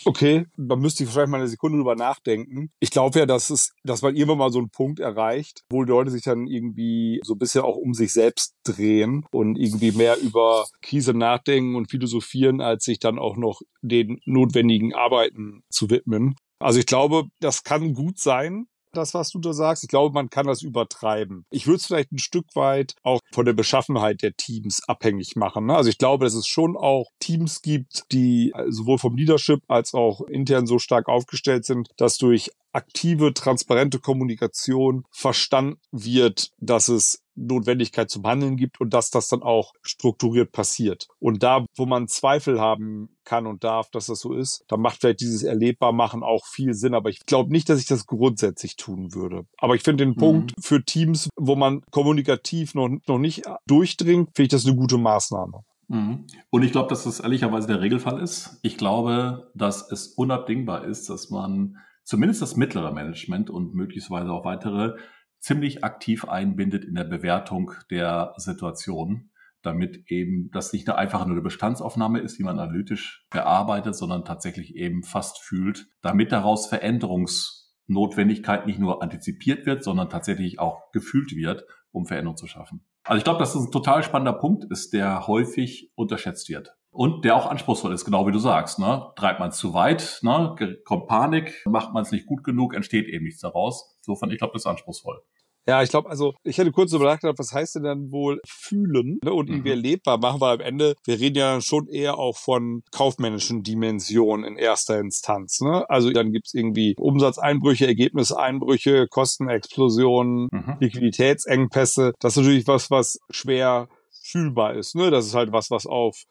Okay, 0.04 0.46
da 0.56 0.76
müsste 0.76 1.04
ich 1.04 1.10
vielleicht 1.10 1.28
mal 1.28 1.38
eine 1.38 1.48
Sekunde 1.48 1.78
drüber 1.78 1.94
nachdenken. 1.94 2.70
Ich 2.80 2.90
glaube 2.90 3.18
ja, 3.20 3.26
dass 3.26 3.50
es, 3.50 3.72
dass 3.84 4.02
man 4.02 4.16
irgendwann 4.16 4.38
mal 4.38 4.52
so 4.52 4.58
einen 4.58 4.70
Punkt 4.70 5.00
erreicht, 5.00 5.62
wo 5.70 5.82
Leute 5.82 6.10
sich 6.10 6.22
dann 6.22 6.46
irgendwie 6.46 7.20
so 7.24 7.34
ein 7.34 7.38
bisschen 7.38 7.62
auch 7.62 7.76
um 7.76 7.94
sich 7.94 8.12
selbst 8.12 8.54
drehen 8.64 9.24
und 9.30 9.56
irgendwie 9.56 9.92
mehr 9.92 10.18
über 10.20 10.66
Krise 10.80 11.14
nachdenken 11.14 11.76
und 11.76 11.90
philosophieren, 11.90 12.60
als 12.60 12.84
sich 12.84 12.98
dann 12.98 13.18
auch 13.18 13.36
noch 13.36 13.60
den 13.80 14.20
notwendigen 14.24 14.94
Arbeiten 14.94 15.62
zu 15.70 15.90
widmen. 15.90 16.34
Also 16.58 16.78
ich 16.78 16.86
glaube, 16.86 17.24
das 17.40 17.64
kann 17.64 17.92
gut 17.92 18.18
sein, 18.18 18.66
das, 18.92 19.14
was 19.14 19.30
du 19.30 19.38
da 19.38 19.52
sagst. 19.52 19.84
Ich 19.84 19.88
glaube, 19.88 20.14
man 20.14 20.30
kann 20.30 20.46
das 20.46 20.62
übertreiben. 20.62 21.44
Ich 21.50 21.66
würde 21.66 21.76
es 21.76 21.86
vielleicht 21.86 22.12
ein 22.12 22.18
Stück 22.18 22.54
weit 22.54 22.94
auch 23.02 23.20
von 23.32 23.44
der 23.44 23.52
Beschaffenheit 23.52 24.22
der 24.22 24.36
Teams 24.36 24.82
abhängig 24.86 25.36
machen. 25.36 25.66
Ne? 25.66 25.76
Also 25.76 25.90
ich 25.90 25.98
glaube, 25.98 26.24
dass 26.24 26.34
es 26.34 26.46
schon 26.46 26.76
auch 26.76 27.10
Teams 27.18 27.62
gibt, 27.62 28.04
die 28.12 28.52
sowohl 28.68 28.98
vom 28.98 29.16
Leadership 29.16 29.62
als 29.68 29.94
auch 29.94 30.20
intern 30.22 30.66
so 30.66 30.78
stark 30.78 31.08
aufgestellt 31.08 31.64
sind, 31.64 31.88
dass 31.96 32.18
durch 32.18 32.50
aktive, 32.72 33.34
transparente 33.34 33.98
Kommunikation 33.98 35.04
verstanden 35.10 35.78
wird, 35.90 36.50
dass 36.58 36.88
es 36.88 37.21
Notwendigkeit 37.34 38.10
zum 38.10 38.24
Handeln 38.24 38.56
gibt 38.56 38.80
und 38.80 38.92
dass 38.92 39.10
das 39.10 39.28
dann 39.28 39.42
auch 39.42 39.72
strukturiert 39.82 40.52
passiert. 40.52 41.08
Und 41.18 41.42
da, 41.42 41.64
wo 41.76 41.86
man 41.86 42.08
Zweifel 42.08 42.60
haben 42.60 43.10
kann 43.24 43.46
und 43.46 43.64
darf, 43.64 43.90
dass 43.90 44.06
das 44.06 44.20
so 44.20 44.34
ist, 44.34 44.64
dann 44.68 44.80
macht 44.80 45.00
vielleicht 45.00 45.20
dieses 45.20 45.42
Erlebbarmachen 45.42 46.22
auch 46.22 46.46
viel 46.46 46.74
Sinn. 46.74 46.94
Aber 46.94 47.08
ich 47.08 47.24
glaube 47.26 47.52
nicht, 47.52 47.68
dass 47.68 47.80
ich 47.80 47.86
das 47.86 48.06
grundsätzlich 48.06 48.76
tun 48.76 49.14
würde. 49.14 49.46
Aber 49.58 49.74
ich 49.74 49.82
finde 49.82 50.04
den 50.04 50.14
mhm. 50.14 50.18
Punkt 50.18 50.54
für 50.60 50.84
Teams, 50.84 51.28
wo 51.36 51.56
man 51.56 51.82
kommunikativ 51.90 52.74
noch, 52.74 52.88
noch 53.06 53.18
nicht 53.18 53.44
durchdringt, 53.66 54.30
finde 54.34 54.44
ich 54.44 54.48
das 54.50 54.66
eine 54.66 54.76
gute 54.76 54.98
Maßnahme. 54.98 55.64
Mhm. 55.88 56.26
Und 56.50 56.62
ich 56.62 56.72
glaube, 56.72 56.88
dass 56.88 57.04
das 57.04 57.20
ehrlicherweise 57.20 57.66
der 57.66 57.80
Regelfall 57.80 58.20
ist. 58.20 58.58
Ich 58.62 58.76
glaube, 58.76 59.50
dass 59.54 59.90
es 59.90 60.08
unabdingbar 60.08 60.84
ist, 60.84 61.08
dass 61.08 61.30
man 61.30 61.76
zumindest 62.04 62.42
das 62.42 62.56
mittlere 62.56 62.92
Management 62.92 63.50
und 63.50 63.74
möglicherweise 63.74 64.32
auch 64.32 64.44
weitere 64.44 64.94
ziemlich 65.42 65.84
aktiv 65.84 66.24
einbindet 66.24 66.84
in 66.84 66.94
der 66.94 67.04
Bewertung 67.04 67.72
der 67.90 68.32
Situation, 68.36 69.30
damit 69.60 70.10
eben 70.10 70.50
das 70.52 70.72
nicht 70.72 70.86
nur 70.86 70.96
einfach 70.96 71.26
nur 71.26 71.34
eine 71.34 71.42
Bestandsaufnahme 71.42 72.20
ist, 72.20 72.38
die 72.38 72.44
man 72.44 72.58
analytisch 72.58 73.26
bearbeitet, 73.28 73.96
sondern 73.96 74.24
tatsächlich 74.24 74.76
eben 74.76 75.02
fast 75.02 75.40
fühlt, 75.40 75.88
damit 76.00 76.30
daraus 76.32 76.68
Veränderungsnotwendigkeit 76.68 78.66
nicht 78.66 78.78
nur 78.78 79.02
antizipiert 79.02 79.66
wird, 79.66 79.82
sondern 79.82 80.08
tatsächlich 80.08 80.60
auch 80.60 80.90
gefühlt 80.92 81.34
wird, 81.34 81.64
um 81.90 82.06
Veränderung 82.06 82.36
zu 82.36 82.46
schaffen. 82.46 82.86
Also 83.04 83.18
ich 83.18 83.24
glaube, 83.24 83.40
dass 83.40 83.52
das 83.52 83.64
ein 83.64 83.72
total 83.72 84.04
spannender 84.04 84.38
Punkt 84.38 84.64
ist, 84.70 84.92
der 84.92 85.26
häufig 85.26 85.90
unterschätzt 85.96 86.48
wird. 86.48 86.76
Und 86.92 87.24
der 87.24 87.36
auch 87.36 87.46
anspruchsvoll 87.46 87.92
ist, 87.92 88.04
genau 88.04 88.26
wie 88.26 88.32
du 88.32 88.38
sagst. 88.38 88.78
Ne? 88.78 89.10
Treibt 89.16 89.40
man 89.40 89.48
es 89.48 89.56
zu 89.56 89.72
weit, 89.72 90.20
ne? 90.22 90.54
kommt 90.84 91.08
Panik, 91.08 91.62
macht 91.64 91.94
man 91.94 92.02
es 92.02 92.12
nicht 92.12 92.26
gut 92.26 92.44
genug, 92.44 92.74
entsteht 92.74 93.08
eben 93.08 93.24
nichts 93.24 93.40
daraus. 93.40 93.96
Insofern, 94.00 94.30
ich 94.30 94.38
glaube, 94.38 94.52
das 94.52 94.62
ist 94.62 94.66
anspruchsvoll. 94.66 95.22
Ja, 95.66 95.80
ich 95.82 95.90
glaube, 95.90 96.10
also 96.10 96.34
ich 96.42 96.58
hätte 96.58 96.72
kurz 96.72 96.92
überlegt, 96.92 97.22
was 97.22 97.52
heißt 97.52 97.76
denn 97.76 97.84
dann 97.84 98.10
wohl 98.10 98.40
fühlen 98.44 99.20
ne, 99.22 99.32
und 99.32 99.48
irgendwie 99.48 99.70
mhm. 99.70 99.76
erlebbar 99.76 100.18
machen, 100.18 100.40
weil 100.40 100.54
am 100.54 100.60
Ende, 100.60 100.96
wir 101.04 101.20
reden 101.20 101.36
ja 101.36 101.60
schon 101.60 101.86
eher 101.86 102.18
auch 102.18 102.36
von 102.36 102.82
kaufmännischen 102.90 103.62
Dimensionen 103.62 104.44
in 104.44 104.56
erster 104.56 104.98
Instanz. 104.98 105.60
Ne? 105.60 105.88
Also 105.88 106.10
dann 106.10 106.32
gibt's 106.32 106.52
irgendwie 106.52 106.94
Umsatzeinbrüche, 106.98 107.86
Ergebniseinbrüche, 107.86 109.06
Kostenexplosionen, 109.08 110.48
mhm. 110.50 110.76
Liquiditätsengpässe. 110.80 112.12
Das 112.18 112.32
ist 112.32 112.38
natürlich 112.38 112.66
was, 112.66 112.90
was 112.90 113.18
schwer 113.30 113.88
fühlbar 114.10 114.74
ist. 114.74 114.96
Ne? 114.96 115.12
Das 115.12 115.26
ist 115.26 115.34
halt 115.34 115.52
was, 115.52 115.70
was 115.70 115.86
auf 115.86 116.24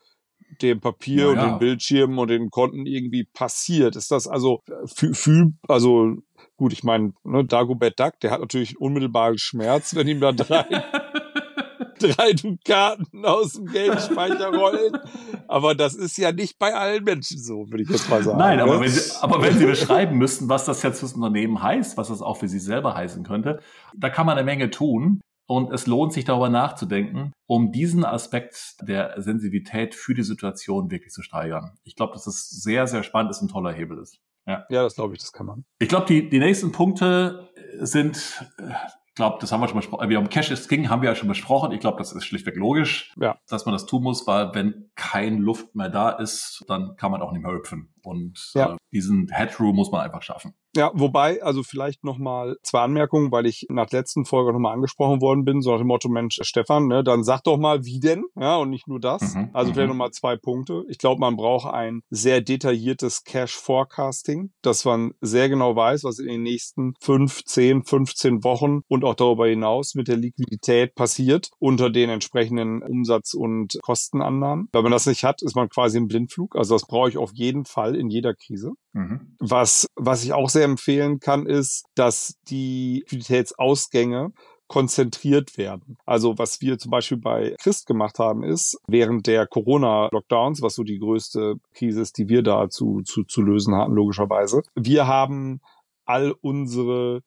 dem 0.61 0.79
Papier 0.79 1.25
ja, 1.25 1.29
und 1.29 1.37
den 1.37 1.59
Bildschirmen 1.59 2.17
und 2.17 2.29
den 2.29 2.49
Konten 2.49 2.85
irgendwie 2.85 3.23
passiert. 3.23 3.95
Ist 3.95 4.11
das 4.11 4.27
also 4.27 4.61
fühl, 4.85 5.53
also 5.67 6.17
Gut, 6.61 6.73
ich 6.73 6.83
meine, 6.83 7.13
ne, 7.23 7.43
Dagobert 7.43 7.99
Duck, 7.99 8.19
der 8.19 8.29
hat 8.29 8.39
natürlich 8.39 8.79
unmittelbaren 8.79 9.39
Schmerz, 9.39 9.95
wenn 9.95 10.07
ihm 10.07 10.19
da 10.19 10.31
drei, 10.31 10.65
drei 11.97 12.33
Dukaten 12.33 13.25
aus 13.25 13.53
dem 13.53 13.65
Geldspeicher 13.65 14.53
rollen. 14.53 14.95
Aber 15.47 15.73
das 15.73 15.95
ist 15.95 16.19
ja 16.19 16.31
nicht 16.31 16.59
bei 16.59 16.75
allen 16.75 17.03
Menschen 17.03 17.39
so, 17.39 17.65
würde 17.71 17.81
ich 17.81 17.89
jetzt 17.89 18.11
mal 18.11 18.21
sagen. 18.21 18.37
Nein, 18.37 18.59
aber, 18.59 18.75
ne? 18.75 18.81
wenn 18.81 18.89
Sie, 18.91 19.11
aber 19.21 19.41
wenn 19.41 19.57
Sie 19.57 19.65
beschreiben 19.65 20.19
müssten, 20.19 20.49
was 20.49 20.65
das 20.65 20.83
jetzt 20.83 20.99
fürs 20.99 21.13
Unternehmen 21.13 21.63
heißt, 21.63 21.97
was 21.97 22.09
das 22.09 22.21
auch 22.21 22.37
für 22.37 22.47
Sie 22.47 22.59
selber 22.59 22.93
heißen 22.93 23.23
könnte, 23.23 23.59
da 23.97 24.11
kann 24.11 24.27
man 24.27 24.37
eine 24.37 24.45
Menge 24.45 24.69
tun. 24.69 25.21
Und 25.51 25.73
es 25.73 25.85
lohnt 25.85 26.13
sich 26.13 26.23
darüber 26.23 26.47
nachzudenken, 26.47 27.33
um 27.45 27.73
diesen 27.73 28.05
Aspekt 28.05 28.77
der 28.83 29.21
Sensibilität 29.21 29.95
für 29.95 30.13
die 30.13 30.23
Situation 30.23 30.89
wirklich 30.91 31.11
zu 31.11 31.23
steigern. 31.23 31.77
Ich 31.83 31.97
glaube, 31.97 32.13
dass 32.13 32.25
es 32.25 32.47
sehr, 32.47 32.87
sehr 32.87 33.03
spannend 33.03 33.31
ist 33.31 33.41
und 33.41 33.49
ein 33.49 33.51
toller 33.51 33.73
Hebel 33.73 33.97
ist. 33.97 34.21
Ja, 34.47 34.65
ja 34.69 34.83
das 34.83 34.95
glaube 34.95 35.13
ich, 35.13 35.19
das 35.19 35.33
kann 35.33 35.47
man. 35.47 35.65
Ich 35.79 35.89
glaube, 35.89 36.05
die, 36.05 36.29
die 36.29 36.39
nächsten 36.39 36.71
Punkte 36.71 37.49
sind, 37.81 38.45
äh, 38.59 38.71
ich 39.07 39.15
glaube, 39.15 39.39
das 39.41 39.51
haben 39.51 39.59
wir 39.59 39.67
schon 39.67 39.75
besprochen. 39.75 40.09
Wir 40.09 40.17
haben 40.17 40.29
Cash 40.29 40.51
is 40.51 40.69
King, 40.69 40.87
haben 40.87 41.01
wir 41.01 41.09
ja 41.09 41.15
schon 41.15 41.27
besprochen. 41.27 41.73
Ich 41.73 41.81
glaube, 41.81 41.97
das 41.97 42.13
ist 42.13 42.23
schlichtweg 42.23 42.55
logisch, 42.55 43.13
ja. 43.19 43.37
dass 43.49 43.65
man 43.65 43.73
das 43.73 43.85
tun 43.85 44.03
muss, 44.03 44.25
weil 44.27 44.55
wenn 44.55 44.89
kein 44.95 45.37
Luft 45.37 45.75
mehr 45.75 45.89
da 45.89 46.11
ist, 46.11 46.63
dann 46.69 46.95
kann 46.95 47.11
man 47.11 47.21
auch 47.21 47.33
nicht 47.33 47.43
mehr 47.43 47.51
hüpfen. 47.51 47.93
Und 48.03 48.51
ja. 48.53 48.73
äh, 48.73 48.77
diesen 48.91 49.29
Headroom 49.29 49.75
muss 49.75 49.91
man 49.91 50.01
einfach 50.01 50.21
schaffen. 50.21 50.53
Ja, 50.75 50.91
wobei, 50.93 51.43
also 51.43 51.63
vielleicht 51.63 52.03
nochmal 52.05 52.55
zwei 52.63 52.81
Anmerkungen, 52.81 53.31
weil 53.31 53.45
ich 53.45 53.65
nach 53.69 53.87
der 53.87 54.01
letzten 54.01 54.23
Folge 54.23 54.53
nochmal 54.53 54.73
angesprochen 54.73 55.21
worden 55.21 55.43
bin, 55.43 55.61
so 55.61 55.71
nach 55.71 55.79
dem 55.79 55.87
Motto, 55.87 56.07
Mensch, 56.07 56.39
Stefan, 56.43 56.87
ne, 56.87 57.03
dann 57.03 57.23
sag 57.23 57.43
doch 57.43 57.57
mal, 57.57 57.83
wie 57.83 57.99
denn? 57.99 58.23
Ja, 58.39 58.55
und 58.55 58.69
nicht 58.69 58.87
nur 58.87 58.99
das. 58.99 59.35
Mhm, 59.35 59.49
also 59.51 59.73
vielleicht 59.73 59.87
mhm. 59.87 59.97
nochmal 59.97 60.11
zwei 60.11 60.37
Punkte. 60.37 60.83
Ich 60.87 60.97
glaube, 60.97 61.19
man 61.19 61.35
braucht 61.35 61.73
ein 61.73 62.01
sehr 62.09 62.39
detailliertes 62.39 63.25
Cash-Forecasting, 63.25 64.51
dass 64.61 64.85
man 64.85 65.11
sehr 65.19 65.49
genau 65.49 65.75
weiß, 65.75 66.05
was 66.05 66.19
in 66.19 66.27
den 66.27 66.43
nächsten 66.43 66.93
fünf, 67.01 67.43
zehn, 67.43 67.83
15 67.83 68.43
Wochen 68.45 68.81
und 68.87 69.03
auch 69.03 69.15
darüber 69.15 69.47
hinaus 69.47 69.93
mit 69.95 70.07
der 70.07 70.17
Liquidität 70.17 70.95
passiert 70.95 71.49
unter 71.59 71.89
den 71.89 72.09
entsprechenden 72.09 72.81
Umsatz- 72.81 73.33
und 73.33 73.77
Kostenannahmen. 73.81 74.69
Wenn 74.71 74.83
man 74.83 74.91
das 74.93 75.05
nicht 75.05 75.25
hat, 75.25 75.41
ist 75.41 75.55
man 75.55 75.67
quasi 75.67 75.97
im 75.97 76.07
Blindflug. 76.07 76.55
Also 76.55 76.75
das 76.75 76.87
brauche 76.87 77.09
ich 77.09 77.17
auf 77.17 77.31
jeden 77.33 77.65
Fall 77.65 77.90
in 77.95 78.09
jeder 78.09 78.33
Krise. 78.33 78.71
Mhm. 78.93 79.35
Was, 79.39 79.87
was 79.95 80.23
ich 80.23 80.33
auch 80.33 80.49
sehr 80.49 80.65
empfehlen 80.65 81.19
kann, 81.19 81.45
ist, 81.45 81.85
dass 81.95 82.35
die 82.47 82.99
Liquiditätsausgänge 83.01 84.31
konzentriert 84.67 85.57
werden. 85.57 85.97
Also 86.05 86.37
was 86.37 86.61
wir 86.61 86.77
zum 86.77 86.91
Beispiel 86.91 87.17
bei 87.17 87.55
Christ 87.59 87.87
gemacht 87.87 88.19
haben, 88.19 88.43
ist 88.43 88.77
während 88.87 89.27
der 89.27 89.45
Corona-Lockdowns, 89.45 90.61
was 90.61 90.75
so 90.75 90.83
die 90.83 90.99
größte 90.99 91.55
Krise 91.73 92.01
ist, 92.01 92.17
die 92.17 92.29
wir 92.29 92.41
da 92.41 92.69
zu, 92.69 93.01
zu, 93.01 93.25
zu 93.25 93.41
lösen 93.41 93.75
hatten, 93.75 93.91
logischerweise. 93.91 94.61
Wir 94.75 95.07
haben 95.07 95.59
all 96.05 96.33
unsere 96.39 97.21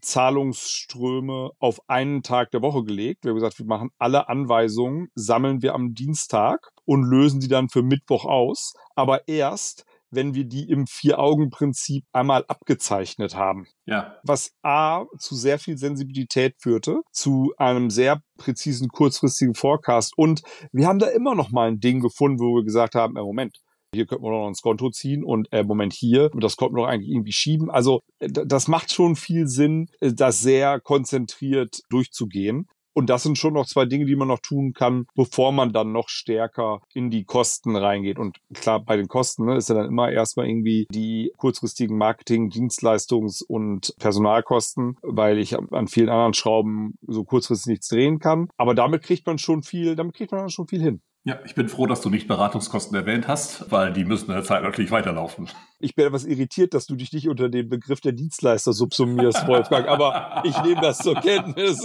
Zahlungsströme 0.00 1.50
auf 1.58 1.80
einen 1.86 2.22
Tag 2.22 2.50
der 2.50 2.62
Woche 2.62 2.82
gelegt. 2.82 3.24
Wir 3.24 3.30
haben 3.30 3.36
gesagt, 3.36 3.58
wir 3.58 3.66
machen 3.66 3.90
alle 3.98 4.28
Anweisungen, 4.28 5.08
sammeln 5.14 5.62
wir 5.62 5.74
am 5.74 5.92
Dienstag 5.94 6.70
und 6.86 7.04
lösen 7.04 7.40
die 7.40 7.48
dann 7.48 7.68
für 7.68 7.82
Mittwoch 7.82 8.24
aus. 8.24 8.72
Aber 8.94 9.28
erst, 9.28 9.84
wenn 10.16 10.34
wir 10.34 10.44
die 10.44 10.68
im 10.68 10.88
Vier-Augen-Prinzip 10.88 12.04
einmal 12.12 12.44
abgezeichnet 12.48 13.36
haben. 13.36 13.66
Ja. 13.84 14.16
Was 14.24 14.50
A 14.62 15.04
zu 15.18 15.36
sehr 15.36 15.60
viel 15.60 15.78
Sensibilität 15.78 16.56
führte, 16.58 17.02
zu 17.12 17.52
einem 17.56 17.90
sehr 17.90 18.20
präzisen 18.36 18.88
kurzfristigen 18.88 19.54
Forecast. 19.54 20.14
Und 20.16 20.42
wir 20.72 20.88
haben 20.88 20.98
da 20.98 21.06
immer 21.06 21.36
noch 21.36 21.52
mal 21.52 21.68
ein 21.68 21.78
Ding 21.78 22.00
gefunden, 22.00 22.40
wo 22.40 22.56
wir 22.56 22.64
gesagt 22.64 22.96
haben, 22.96 23.16
äh, 23.16 23.20
Moment, 23.20 23.58
hier 23.94 24.06
könnte 24.06 24.22
man 24.22 24.32
noch 24.32 24.48
ins 24.48 24.62
Konto 24.62 24.90
ziehen 24.90 25.24
und 25.24 25.48
äh, 25.52 25.62
Moment 25.62 25.92
hier, 25.92 26.30
das 26.34 26.56
konnte 26.56 26.74
man 26.74 26.82
doch 26.82 26.88
eigentlich 26.88 27.10
irgendwie 27.10 27.32
schieben. 27.32 27.70
Also 27.70 28.00
das 28.18 28.68
macht 28.68 28.92
schon 28.92 29.16
viel 29.16 29.46
Sinn, 29.46 29.86
äh, 30.00 30.12
das 30.12 30.40
sehr 30.40 30.80
konzentriert 30.80 31.80
durchzugehen. 31.88 32.66
Und 32.96 33.10
das 33.10 33.24
sind 33.24 33.36
schon 33.36 33.52
noch 33.52 33.66
zwei 33.66 33.84
Dinge, 33.84 34.06
die 34.06 34.16
man 34.16 34.28
noch 34.28 34.38
tun 34.38 34.72
kann, 34.72 35.04
bevor 35.14 35.52
man 35.52 35.74
dann 35.74 35.92
noch 35.92 36.08
stärker 36.08 36.80
in 36.94 37.10
die 37.10 37.24
Kosten 37.24 37.76
reingeht. 37.76 38.18
Und 38.18 38.38
klar, 38.54 38.82
bei 38.82 38.96
den 38.96 39.06
Kosten 39.06 39.44
ne, 39.44 39.56
ist 39.56 39.68
ja 39.68 39.74
dann 39.74 39.88
immer 39.88 40.10
erstmal 40.10 40.48
irgendwie 40.48 40.86
die 40.90 41.30
kurzfristigen 41.36 41.98
Marketing-, 41.98 42.48
Dienstleistungs- 42.48 43.44
und 43.46 43.94
Personalkosten, 43.98 44.96
weil 45.02 45.38
ich 45.38 45.58
an 45.58 45.88
vielen 45.88 46.08
anderen 46.08 46.32
Schrauben 46.32 46.94
so 47.06 47.24
kurzfristig 47.24 47.68
nichts 47.68 47.88
drehen 47.88 48.18
kann. 48.18 48.48
Aber 48.56 48.74
damit 48.74 49.02
kriegt 49.02 49.26
man 49.26 49.36
schon 49.36 49.62
viel, 49.62 49.94
damit 49.94 50.14
kriegt 50.14 50.32
man 50.32 50.48
schon 50.48 50.66
viel 50.66 50.80
hin. 50.80 51.02
Ja, 51.26 51.40
ich 51.44 51.56
bin 51.56 51.68
froh, 51.68 51.86
dass 51.86 52.02
du 52.02 52.08
nicht 52.08 52.28
Beratungskosten 52.28 52.96
erwähnt 52.96 53.26
hast, 53.26 53.72
weil 53.72 53.92
die 53.92 54.04
müssen 54.04 54.26
in 54.30 54.36
der 54.36 54.44
Zeit 54.44 54.62
natürlich 54.62 54.92
weiterlaufen. 54.92 55.48
Ich 55.80 55.96
bin 55.96 56.06
etwas 56.06 56.24
irritiert, 56.24 56.72
dass 56.72 56.86
du 56.86 56.94
dich 56.94 57.12
nicht 57.12 57.28
unter 57.28 57.48
den 57.48 57.68
Begriff 57.68 58.00
der 58.00 58.12
Dienstleister 58.12 58.72
subsumierst, 58.72 59.44
Wolfgang, 59.48 59.88
aber 59.88 60.42
ich 60.44 60.56
nehme 60.62 60.80
das 60.80 60.98
zur 60.98 61.16
Kenntnis. 61.16 61.84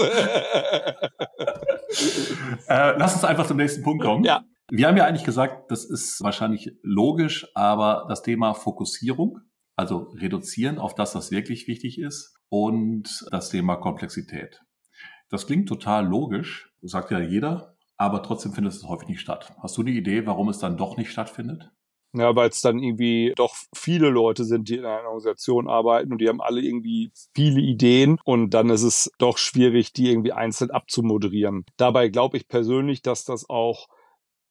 äh, 2.68 2.94
lass 3.00 3.16
uns 3.16 3.24
einfach 3.24 3.48
zum 3.48 3.58
nächsten 3.58 3.82
Punkt 3.82 4.04
kommen. 4.04 4.24
Ja. 4.24 4.44
Wir 4.70 4.88
haben 4.88 4.96
ja 4.96 5.06
eigentlich 5.06 5.26
gesagt, 5.26 5.72
das 5.72 5.86
ist 5.86 6.22
wahrscheinlich 6.22 6.74
logisch, 6.84 7.48
aber 7.56 8.06
das 8.10 8.22
Thema 8.22 8.54
Fokussierung, 8.54 9.40
also 9.76 10.12
reduzieren 10.14 10.78
auf 10.78 10.94
das, 10.94 11.16
was 11.16 11.32
wirklich 11.32 11.68
wichtig 11.68 11.98
ist 12.00 12.38
und 12.50 13.26
das 13.32 13.50
Thema 13.50 13.78
Komplexität. 13.78 14.62
Das 15.30 15.48
klingt 15.48 15.68
total 15.68 16.06
logisch, 16.06 16.72
sagt 16.84 17.10
ja 17.10 17.20
jeder, 17.20 17.76
aber 18.02 18.24
trotzdem 18.24 18.52
findet 18.52 18.74
es 18.74 18.84
häufig 18.84 19.10
nicht 19.10 19.22
statt. 19.22 19.54
Hast 19.62 19.78
du 19.78 19.82
eine 19.82 19.92
Idee, 19.92 20.26
warum 20.26 20.50
es 20.50 20.58
dann 20.58 20.76
doch 20.76 20.98
nicht 20.98 21.12
stattfindet? 21.12 21.70
Ja, 22.14 22.36
weil 22.36 22.50
es 22.50 22.60
dann 22.60 22.80
irgendwie 22.80 23.32
doch 23.36 23.56
viele 23.76 24.10
Leute 24.10 24.44
sind, 24.44 24.70
die 24.70 24.78
in 24.78 24.86
einer 24.86 25.04
Organisation 25.04 25.70
arbeiten 25.70 26.12
und 26.12 26.20
die 26.20 26.28
haben 26.28 26.42
alle 26.42 26.62
irgendwie 26.62 27.12
viele 27.36 27.62
Ideen 27.62 28.18
und 28.26 28.56
dann 28.56 28.72
ist 28.72 28.82
es 28.82 29.12
doch 29.20 29.38
schwierig, 29.38 29.94
die 29.94 30.10
irgendwie 30.10 30.32
einzeln 30.32 30.72
abzumoderieren. 30.72 31.64
Dabei 31.78 32.10
glaube 32.10 32.38
ich 32.38 32.48
persönlich, 32.48 33.04
dass 33.04 33.24
das 33.24 33.48
auch 33.48 33.88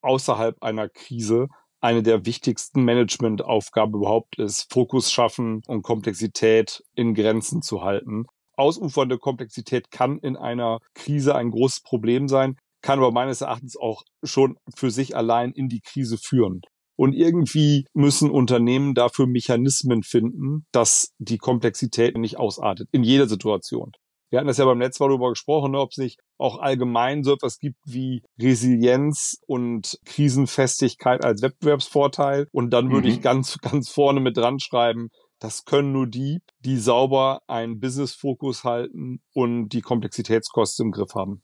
außerhalb 0.00 0.62
einer 0.62 0.88
Krise 0.88 1.48
eine 1.80 2.04
der 2.04 2.24
wichtigsten 2.26 2.84
Managementaufgaben 2.84 3.96
überhaupt 3.96 4.38
ist, 4.38 4.72
Fokus 4.72 5.10
schaffen 5.10 5.62
und 5.66 5.82
Komplexität 5.82 6.84
in 6.94 7.14
Grenzen 7.14 7.62
zu 7.62 7.82
halten. 7.82 8.26
Ausufernde 8.56 9.18
Komplexität 9.18 9.90
kann 9.90 10.18
in 10.18 10.36
einer 10.36 10.78
Krise 10.94 11.34
ein 11.34 11.50
großes 11.50 11.82
Problem 11.82 12.28
sein 12.28 12.56
kann 12.82 12.98
aber 12.98 13.12
meines 13.12 13.40
Erachtens 13.40 13.76
auch 13.76 14.02
schon 14.22 14.56
für 14.74 14.90
sich 14.90 15.16
allein 15.16 15.52
in 15.52 15.68
die 15.68 15.80
Krise 15.80 16.18
führen. 16.18 16.60
Und 16.96 17.14
irgendwie 17.14 17.86
müssen 17.94 18.30
Unternehmen 18.30 18.94
dafür 18.94 19.26
Mechanismen 19.26 20.02
finden, 20.02 20.66
dass 20.70 21.14
die 21.18 21.38
Komplexität 21.38 22.16
nicht 22.18 22.38
ausartet, 22.38 22.88
in 22.92 23.02
jeder 23.02 23.26
Situation. 23.26 23.92
Wir 24.30 24.38
hatten 24.38 24.48
das 24.48 24.58
ja 24.58 24.64
beim 24.64 24.80
letzten 24.80 25.02
Mal 25.02 25.08
darüber 25.08 25.30
gesprochen, 25.30 25.74
ob 25.74 25.90
es 25.90 25.98
nicht 25.98 26.20
auch 26.38 26.58
allgemein 26.58 27.24
so 27.24 27.32
etwas 27.32 27.58
gibt 27.58 27.78
wie 27.84 28.22
Resilienz 28.38 29.38
und 29.46 29.98
Krisenfestigkeit 30.04 31.24
als 31.24 31.42
Wettbewerbsvorteil. 31.42 32.46
Und 32.52 32.70
dann 32.70 32.92
würde 32.92 33.08
mhm. 33.08 33.14
ich 33.14 33.22
ganz, 33.22 33.58
ganz 33.58 33.90
vorne 33.90 34.20
mit 34.20 34.36
dran 34.36 34.60
schreiben, 34.60 35.08
das 35.40 35.64
können 35.64 35.92
nur 35.92 36.06
die, 36.06 36.42
die 36.60 36.76
sauber 36.76 37.40
einen 37.46 37.80
Business-Fokus 37.80 38.62
halten 38.62 39.22
und 39.32 39.70
die 39.70 39.80
Komplexitätskosten 39.80 40.86
im 40.86 40.92
Griff 40.92 41.14
haben. 41.14 41.42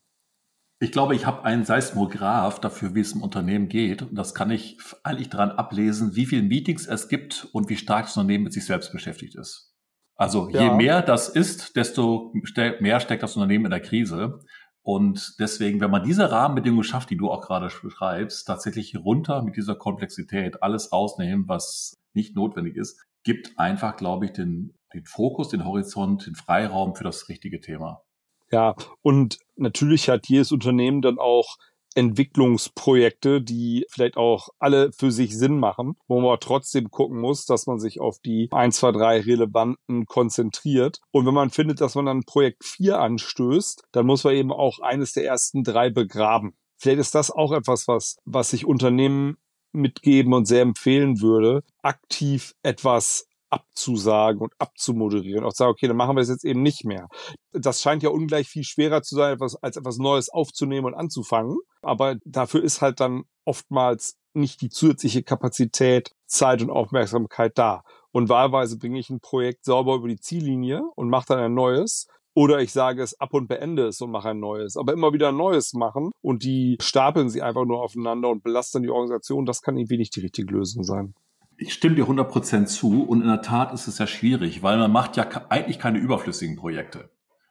Ich 0.79 0.93
glaube, 0.93 1.15
ich 1.15 1.25
habe 1.25 1.45
einen 1.45 1.65
Seismograph 1.65 2.61
dafür, 2.61 2.95
wie 2.95 3.01
es 3.01 3.13
im 3.13 3.23
Unternehmen 3.23 3.69
geht. 3.69 4.03
Und 4.03 4.15
das 4.15 4.35
kann 4.35 4.51
ich 4.51 4.79
eigentlich 5.03 5.31
daran 5.31 5.51
ablesen, 5.51 6.17
wie 6.17 6.27
viele 6.27 6.43
Meetings 6.43 6.87
es 6.87 7.09
gibt 7.09 7.49
und 7.53 7.71
wie 7.71 7.77
stark 7.77 8.07
das 8.07 8.17
Unternehmen 8.17 8.45
mit 8.45 8.53
sich 8.53 8.67
selbst 8.67 8.93
beschäftigt 8.93 9.37
ist. 9.37 9.75
Also 10.17 10.51
ja. 10.51 10.63
je 10.63 10.71
mehr 10.77 11.03
das 11.03 11.29
ist, 11.29 11.77
desto 11.77 12.33
mehr 12.81 13.01
steckt 13.01 13.23
das 13.23 13.37
Unternehmen 13.37 13.67
in 13.67 13.71
der 13.71 13.81
Krise. 13.81 14.41
Und 14.83 15.35
deswegen, 15.41 15.81
wenn 15.81 15.91
man 15.91 16.05
diese 16.05 16.31
Rahmenbedingungen 16.31 16.85
schafft, 16.85 17.11
die 17.11 17.17
du 17.17 17.31
auch 17.31 17.41
gerade 17.41 17.69
beschreibst, 17.83 18.47
tatsächlich 18.47 18.97
runter 18.97 19.43
mit 19.43 19.57
dieser 19.57 19.75
Komplexität, 19.75 20.63
alles 20.63 20.93
rausnehmen, 20.93 21.49
was 21.49 21.95
nicht 22.15 22.37
notwendig 22.37 22.77
ist, 22.77 23.05
gibt 23.25 23.59
einfach, 23.59 23.97
glaube 23.97 24.27
ich, 24.27 24.33
den, 24.33 24.75
den 24.95 25.05
Fokus, 25.05 25.49
den 25.49 25.65
Horizont, 25.65 26.27
den 26.27 26.37
Freiraum 26.37 26.95
für 26.95 27.03
das 27.03 27.29
richtige 27.29 27.61
Thema. 27.61 28.03
Ja, 28.51 28.77
und 29.03 29.39
natürlich 29.57 30.09
hat 30.09 30.29
jedes 30.29 30.53
Unternehmen 30.53 31.03
dann 31.03 31.19
auch 31.19 31.57
Entwicklungsprojekte, 31.97 33.41
die 33.41 33.87
vielleicht 33.89 34.19
auch 34.19 34.51
alle 34.59 34.93
für 34.93 35.11
sich 35.11 35.37
Sinn 35.37 35.59
machen, 35.59 35.97
wo 36.07 36.21
man 36.21 36.39
trotzdem 36.41 36.91
gucken 36.91 37.19
muss, 37.19 37.47
dass 37.47 37.67
man 37.67 37.81
sich 37.81 38.01
auf 38.01 38.19
die 38.19 38.49
ein, 38.53 38.71
zwei, 38.71 38.93
drei 38.93 39.21
relevanten 39.21 40.05
konzentriert. 40.05 41.01
Und 41.11 41.27
wenn 41.27 41.35
man 41.35 41.51
findet, 41.51 41.81
dass 41.81 41.95
man 41.95 42.07
dann 42.07 42.25
Projekt 42.25 42.65
vier 42.65 43.01
anstößt, 43.01 43.85
dann 43.93 44.07
muss 44.07 44.25
man 44.25 44.35
eben 44.35 44.53
auch 44.53 44.81
eines 44.81 45.15
der 45.15 45.25
ersten 45.25 45.65
drei 45.65 45.89
begraben. 45.89 46.55
Vielleicht 46.79 47.01
ist 47.01 47.15
das 47.15 47.31
auch 47.31 47.53
etwas, 47.53 47.89
was, 47.89 48.17
was 48.27 48.51
sich 48.51 48.67
Unternehmen 48.67 49.39
mitgeben 49.73 50.35
und 50.35 50.47
sehr 50.47 50.63
empfehlen 50.63 51.21
würde, 51.21 51.63
aktiv 51.83 52.55
etwas 52.63 53.26
abzusagen 53.51 54.41
und 54.41 54.53
abzumoderieren. 54.59 55.45
Auch 55.45 55.53
sagen, 55.53 55.71
okay, 55.71 55.89
dann 55.89 55.97
machen 55.97 56.17
wir 56.17 56.23
es 56.23 56.29
jetzt 56.29 56.45
eben 56.45 56.63
nicht 56.63 56.85
mehr. 56.85 57.09
Das 57.53 57.81
scheint 57.81 58.03
ja 58.03 58.11
ungleich 58.11 58.49
viel 58.49 58.65
schwerer 58.65 59.03
zu 59.03 59.15
sein, 59.15 59.35
etwas, 59.35 59.57
als 59.63 59.77
etwas 59.77 59.99
Neues 59.99 60.29
aufzunehmen 60.29 60.87
und 60.87 60.95
anzufangen. 60.95 61.59
Aber 61.83 62.17
dafür 62.25 62.63
ist 62.63 62.83
halt 62.83 63.01
dann 63.01 63.25
oftmals 63.45 64.17
nicht 64.35 64.61
die 64.61 64.69
zusätzliche 64.69 65.23
Kapazität, 65.23 66.13
Zeit 66.27 66.63
und 66.63 66.71
Aufmerksamkeit 66.71 67.57
da. 67.57 67.83
Und 68.13 68.29
wahlweise 68.29 68.79
bringe 68.79 68.99
ich 68.99 69.11
ein 69.11 69.21
Projekt 69.21 69.65
sauber 69.65 69.97
über 69.97 70.09
die 70.09 70.21
Ziellinie 70.21 70.83
und 70.95 71.09
mache 71.09 71.27
dann 71.29 71.39
ein 71.39 71.55
neues. 71.55 72.07
Oder 72.35 72.61
ich 72.61 72.71
sage 72.71 73.03
es 73.03 73.19
ab 73.19 73.33
und 73.33 73.49
beende 73.49 73.87
es 73.87 74.03
und 74.03 74.11
mache 74.11 74.29
ein 74.29 74.41
neues. 74.41 74.77
Aber 74.77 74.93
immer 74.93 75.15
wieder 75.15 75.31
ein 75.31 75.37
neues 75.39 75.73
machen 75.73 76.11
und 76.21 76.43
die 76.43 76.77
stapeln 76.81 77.31
sie 77.31 77.41
einfach 77.41 77.65
nur 77.65 77.83
aufeinander 77.83 78.29
und 78.29 78.43
belasten 78.43 78.83
die 78.83 78.91
Organisation, 78.91 79.47
das 79.47 79.63
kann 79.63 79.79
irgendwie 79.79 79.97
nicht 79.97 80.15
die 80.17 80.21
richtige 80.21 80.53
Lösung 80.53 80.83
sein. 80.83 81.15
Ich 81.59 81.73
stimme 81.73 81.95
dir 81.95 82.05
100% 82.05 82.67
zu 82.67 83.05
und 83.05 83.23
in 83.23 83.29
der 83.29 83.41
Tat 83.41 83.73
ist 83.73 83.87
es 83.87 83.99
ja 83.99 84.07
schwierig, 84.07 84.63
weil 84.63 84.77
man 84.77 84.93
macht 84.93 85.17
ja 85.17 85.27
eigentlich 85.49 85.79
keine 85.79 85.99
überflüssigen 85.99 86.57
Projekte. 86.57 87.11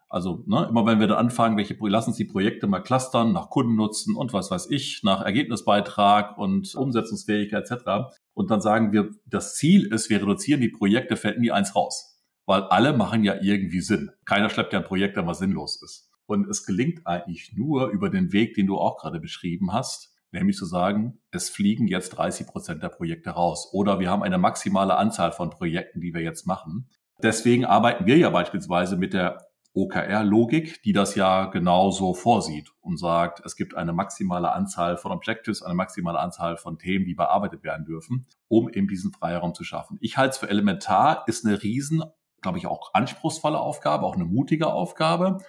Also 0.09 0.43
ne, 0.45 0.67
immer 0.69 0.85
wenn 0.85 1.00
wir 1.00 1.07
da 1.07 1.15
anfangen, 1.17 1.57
welche 1.57 1.75
lassen 1.81 2.13
Sie 2.13 2.25
die 2.25 2.31
Projekte 2.31 2.67
mal 2.67 2.81
clustern 2.81 3.33
nach 3.33 3.50
Kundennutzen 3.50 4.15
und 4.15 4.31
was 4.31 4.51
weiß 4.51 4.69
ich, 4.69 5.01
nach 5.03 5.21
Ergebnisbeitrag 5.21 6.38
und 6.38 6.74
Umsetzungsfähigkeit 6.75 7.69
etc. 7.69 8.15
Und 8.33 8.51
dann 8.51 8.62
sagen 8.62 8.93
wir, 8.93 9.09
das 9.25 9.55
Ziel 9.55 9.91
ist, 9.91 10.09
wir 10.09 10.21
reduzieren 10.21 10.62
die 10.62 10.69
Projekte, 10.69 11.17
fällt 11.17 11.39
nie 11.39 11.51
eins 11.51 11.75
raus. 11.75 12.21
Weil 12.45 12.62
alle 12.62 12.95
machen 12.95 13.24
ja 13.24 13.35
irgendwie 13.41 13.81
Sinn. 13.81 14.12
Keiner 14.24 14.50
schleppt 14.50 14.74
ja 14.74 14.79
ein 14.79 14.85
Projekt, 14.85 15.17
der 15.17 15.25
was 15.25 15.39
sinnlos 15.39 15.81
ist. 15.81 16.12
Und 16.27 16.47
es 16.47 16.65
gelingt 16.65 17.05
eigentlich 17.05 17.53
nur 17.55 17.89
über 17.89 18.09
den 18.09 18.31
Weg, 18.31 18.53
den 18.53 18.67
du 18.67 18.77
auch 18.77 18.97
gerade 18.97 19.19
beschrieben 19.19 19.74
hast, 19.74 20.14
nämlich 20.32 20.58
zu 20.58 20.65
sagen, 20.65 21.20
es 21.32 21.50
fliegen 21.50 21.88
jetzt 21.88 22.10
30 22.12 22.48
Prozent 22.48 22.84
der 22.84 22.89
Projekte 22.89 23.32
raus 23.32 23.70
oder 23.72 24.00
wir 24.00 24.10
haben 24.10 24.24
eine 24.24 24.38
maximale 24.38 24.98
Anzahl 24.98 25.32
von 25.32 25.50
Projekten, 25.50 26.01
die 26.01 26.13
wir 26.13 26.22
jetzt 26.22 26.46
machen. 26.46 26.89
Deswegen 27.22 27.65
arbeiten 27.65 28.05
wir 28.05 28.17
ja 28.17 28.29
beispielsweise 28.29 28.98
mit 28.98 29.13
der 29.13 29.46
OKR-Logik, 29.75 30.82
die 30.84 30.94
das 30.94 31.15
ja 31.15 31.46
genauso 31.46 32.13
vorsieht 32.13 32.72
und 32.79 32.98
sagt, 32.98 33.46
es 33.46 33.58
gibt 33.58 33.75
eine 33.75 33.91
maximale 33.91 34.53
Anzahl 34.53 34.98
von 34.98 35.12
Objectives, 35.12 35.62
eine 35.62 35.75
maximale 35.75 36.20
Anzahl 36.20 36.55
von 36.55 36.77
Themen, 36.77 37.05
die 37.05 37.13
bearbeitet 37.13 37.63
werden 37.63 37.86
dürfen, 37.86 38.25
um 38.48 38.70
eben 38.70 38.88
diesen 38.88 39.12
Freiraum 39.12 39.53
zu 39.53 39.65
schaffen. 39.65 39.98
Ich 40.00 40.17
halte 40.17 40.32
es 40.32 40.38
für 40.38 40.50
elementar, 40.50 41.24
ist 41.27 41.46
eine 41.46 41.62
riesen, 41.62 42.03
glaube 42.41 42.58
ich, 42.58 42.67
auch 42.67 42.94
anspruchsvolle 42.94 43.60
Aufgabe, 43.60 44.05
auch 44.05 44.15
eine 44.15 44.25
mutige 44.25 44.67
Aufgabe, 44.67 45.39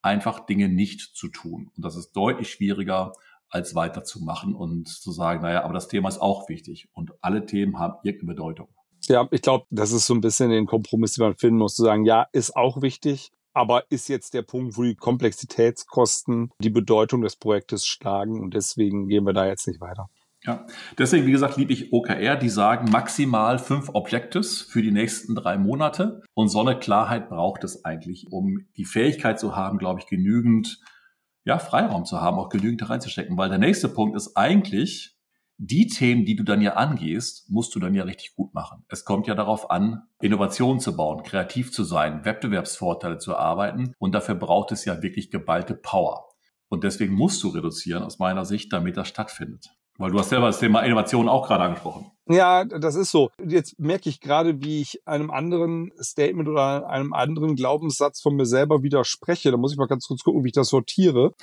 einfach 0.00 0.46
Dinge 0.46 0.68
nicht 0.68 1.16
zu 1.16 1.28
tun. 1.28 1.70
Und 1.76 1.84
das 1.84 1.96
ist 1.96 2.12
deutlich 2.12 2.50
schwieriger, 2.50 3.12
als 3.52 3.74
weiterzumachen 3.74 4.54
und 4.54 4.88
zu 4.88 5.12
sagen, 5.12 5.42
naja, 5.42 5.62
aber 5.62 5.74
das 5.74 5.88
Thema 5.88 6.08
ist 6.08 6.20
auch 6.20 6.48
wichtig 6.48 6.88
und 6.92 7.12
alle 7.20 7.44
Themen 7.44 7.78
haben 7.78 7.94
irgendeine 8.02 8.34
Bedeutung. 8.34 8.68
Ja, 9.08 9.28
ich 9.30 9.42
glaube, 9.42 9.66
das 9.70 9.92
ist 9.92 10.06
so 10.06 10.14
ein 10.14 10.20
bisschen 10.20 10.50
den 10.50 10.66
Kompromiss, 10.66 11.14
den 11.14 11.24
man 11.24 11.36
finden 11.36 11.58
muss, 11.58 11.74
zu 11.74 11.82
sagen, 11.82 12.04
ja, 12.04 12.26
ist 12.32 12.56
auch 12.56 12.80
wichtig, 12.80 13.30
aber 13.52 13.84
ist 13.90 14.08
jetzt 14.08 14.32
der 14.32 14.42
Punkt, 14.42 14.76
wo 14.76 14.84
die 14.84 14.94
Komplexitätskosten 14.94 16.50
die 16.60 16.70
Bedeutung 16.70 17.20
des 17.20 17.36
Projektes 17.36 17.86
schlagen 17.86 18.40
und 18.40 18.54
deswegen 18.54 19.08
gehen 19.08 19.26
wir 19.26 19.34
da 19.34 19.46
jetzt 19.46 19.66
nicht 19.66 19.80
weiter. 19.80 20.08
Ja, 20.44 20.66
deswegen, 20.98 21.26
wie 21.26 21.32
gesagt, 21.32 21.56
liebe 21.56 21.72
ich 21.72 21.92
OKR, 21.92 22.36
die 22.36 22.48
sagen 22.48 22.90
maximal 22.90 23.60
fünf 23.60 23.90
Objectives 23.92 24.62
für 24.62 24.82
die 24.82 24.90
nächsten 24.90 25.36
drei 25.36 25.56
Monate. 25.56 26.22
Und 26.34 26.48
so 26.48 26.60
eine 26.60 26.76
Klarheit 26.76 27.28
braucht 27.28 27.62
es 27.62 27.84
eigentlich, 27.84 28.32
um 28.32 28.66
die 28.76 28.84
Fähigkeit 28.84 29.38
zu 29.38 29.54
haben, 29.54 29.78
glaube 29.78 30.00
ich, 30.00 30.06
genügend 30.06 30.80
ja, 31.44 31.58
Freiraum 31.58 32.04
zu 32.04 32.20
haben, 32.20 32.38
auch 32.38 32.48
genügend 32.48 32.82
da 32.82 32.86
reinzustecken. 32.86 33.36
Weil 33.36 33.48
der 33.48 33.58
nächste 33.58 33.88
Punkt 33.88 34.16
ist 34.16 34.36
eigentlich, 34.36 35.16
die 35.58 35.86
Themen, 35.86 36.24
die 36.24 36.34
du 36.34 36.42
dann 36.42 36.60
ja 36.60 36.74
angehst, 36.74 37.48
musst 37.48 37.74
du 37.74 37.78
dann 37.78 37.94
ja 37.94 38.04
richtig 38.04 38.34
gut 38.34 38.52
machen. 38.52 38.84
Es 38.88 39.04
kommt 39.04 39.26
ja 39.26 39.34
darauf 39.34 39.70
an, 39.70 40.02
Innovationen 40.20 40.80
zu 40.80 40.96
bauen, 40.96 41.22
kreativ 41.22 41.72
zu 41.72 41.84
sein, 41.84 42.24
Wettbewerbsvorteile 42.24 43.18
zu 43.18 43.32
erarbeiten. 43.32 43.94
Und 43.98 44.12
dafür 44.14 44.34
braucht 44.34 44.72
es 44.72 44.84
ja 44.84 45.02
wirklich 45.02 45.30
geballte 45.30 45.74
Power. 45.74 46.28
Und 46.68 46.84
deswegen 46.84 47.14
musst 47.14 47.42
du 47.42 47.48
reduzieren 47.48 48.02
aus 48.02 48.18
meiner 48.18 48.44
Sicht, 48.44 48.72
damit 48.72 48.96
das 48.96 49.08
stattfindet. 49.08 49.70
Weil 49.98 50.10
du 50.10 50.18
hast 50.18 50.30
selber 50.30 50.46
das 50.46 50.58
Thema 50.58 50.80
Innovation 50.80 51.28
auch 51.28 51.46
gerade 51.46 51.64
angesprochen. 51.64 52.10
Ja, 52.28 52.64
das 52.64 52.94
ist 52.94 53.10
so. 53.10 53.30
Jetzt 53.44 53.78
merke 53.78 54.08
ich 54.08 54.20
gerade, 54.20 54.62
wie 54.62 54.80
ich 54.80 55.06
einem 55.06 55.30
anderen 55.30 55.92
Statement 56.00 56.48
oder 56.48 56.88
einem 56.88 57.12
anderen 57.12 57.56
Glaubenssatz 57.56 58.20
von 58.20 58.36
mir 58.36 58.46
selber 58.46 58.82
widerspreche. 58.82 59.50
Da 59.50 59.56
muss 59.56 59.72
ich 59.72 59.78
mal 59.78 59.88
ganz 59.88 60.06
kurz 60.06 60.22
gucken, 60.22 60.44
wie 60.44 60.48
ich 60.48 60.54
das 60.54 60.68
sortiere. 60.68 61.34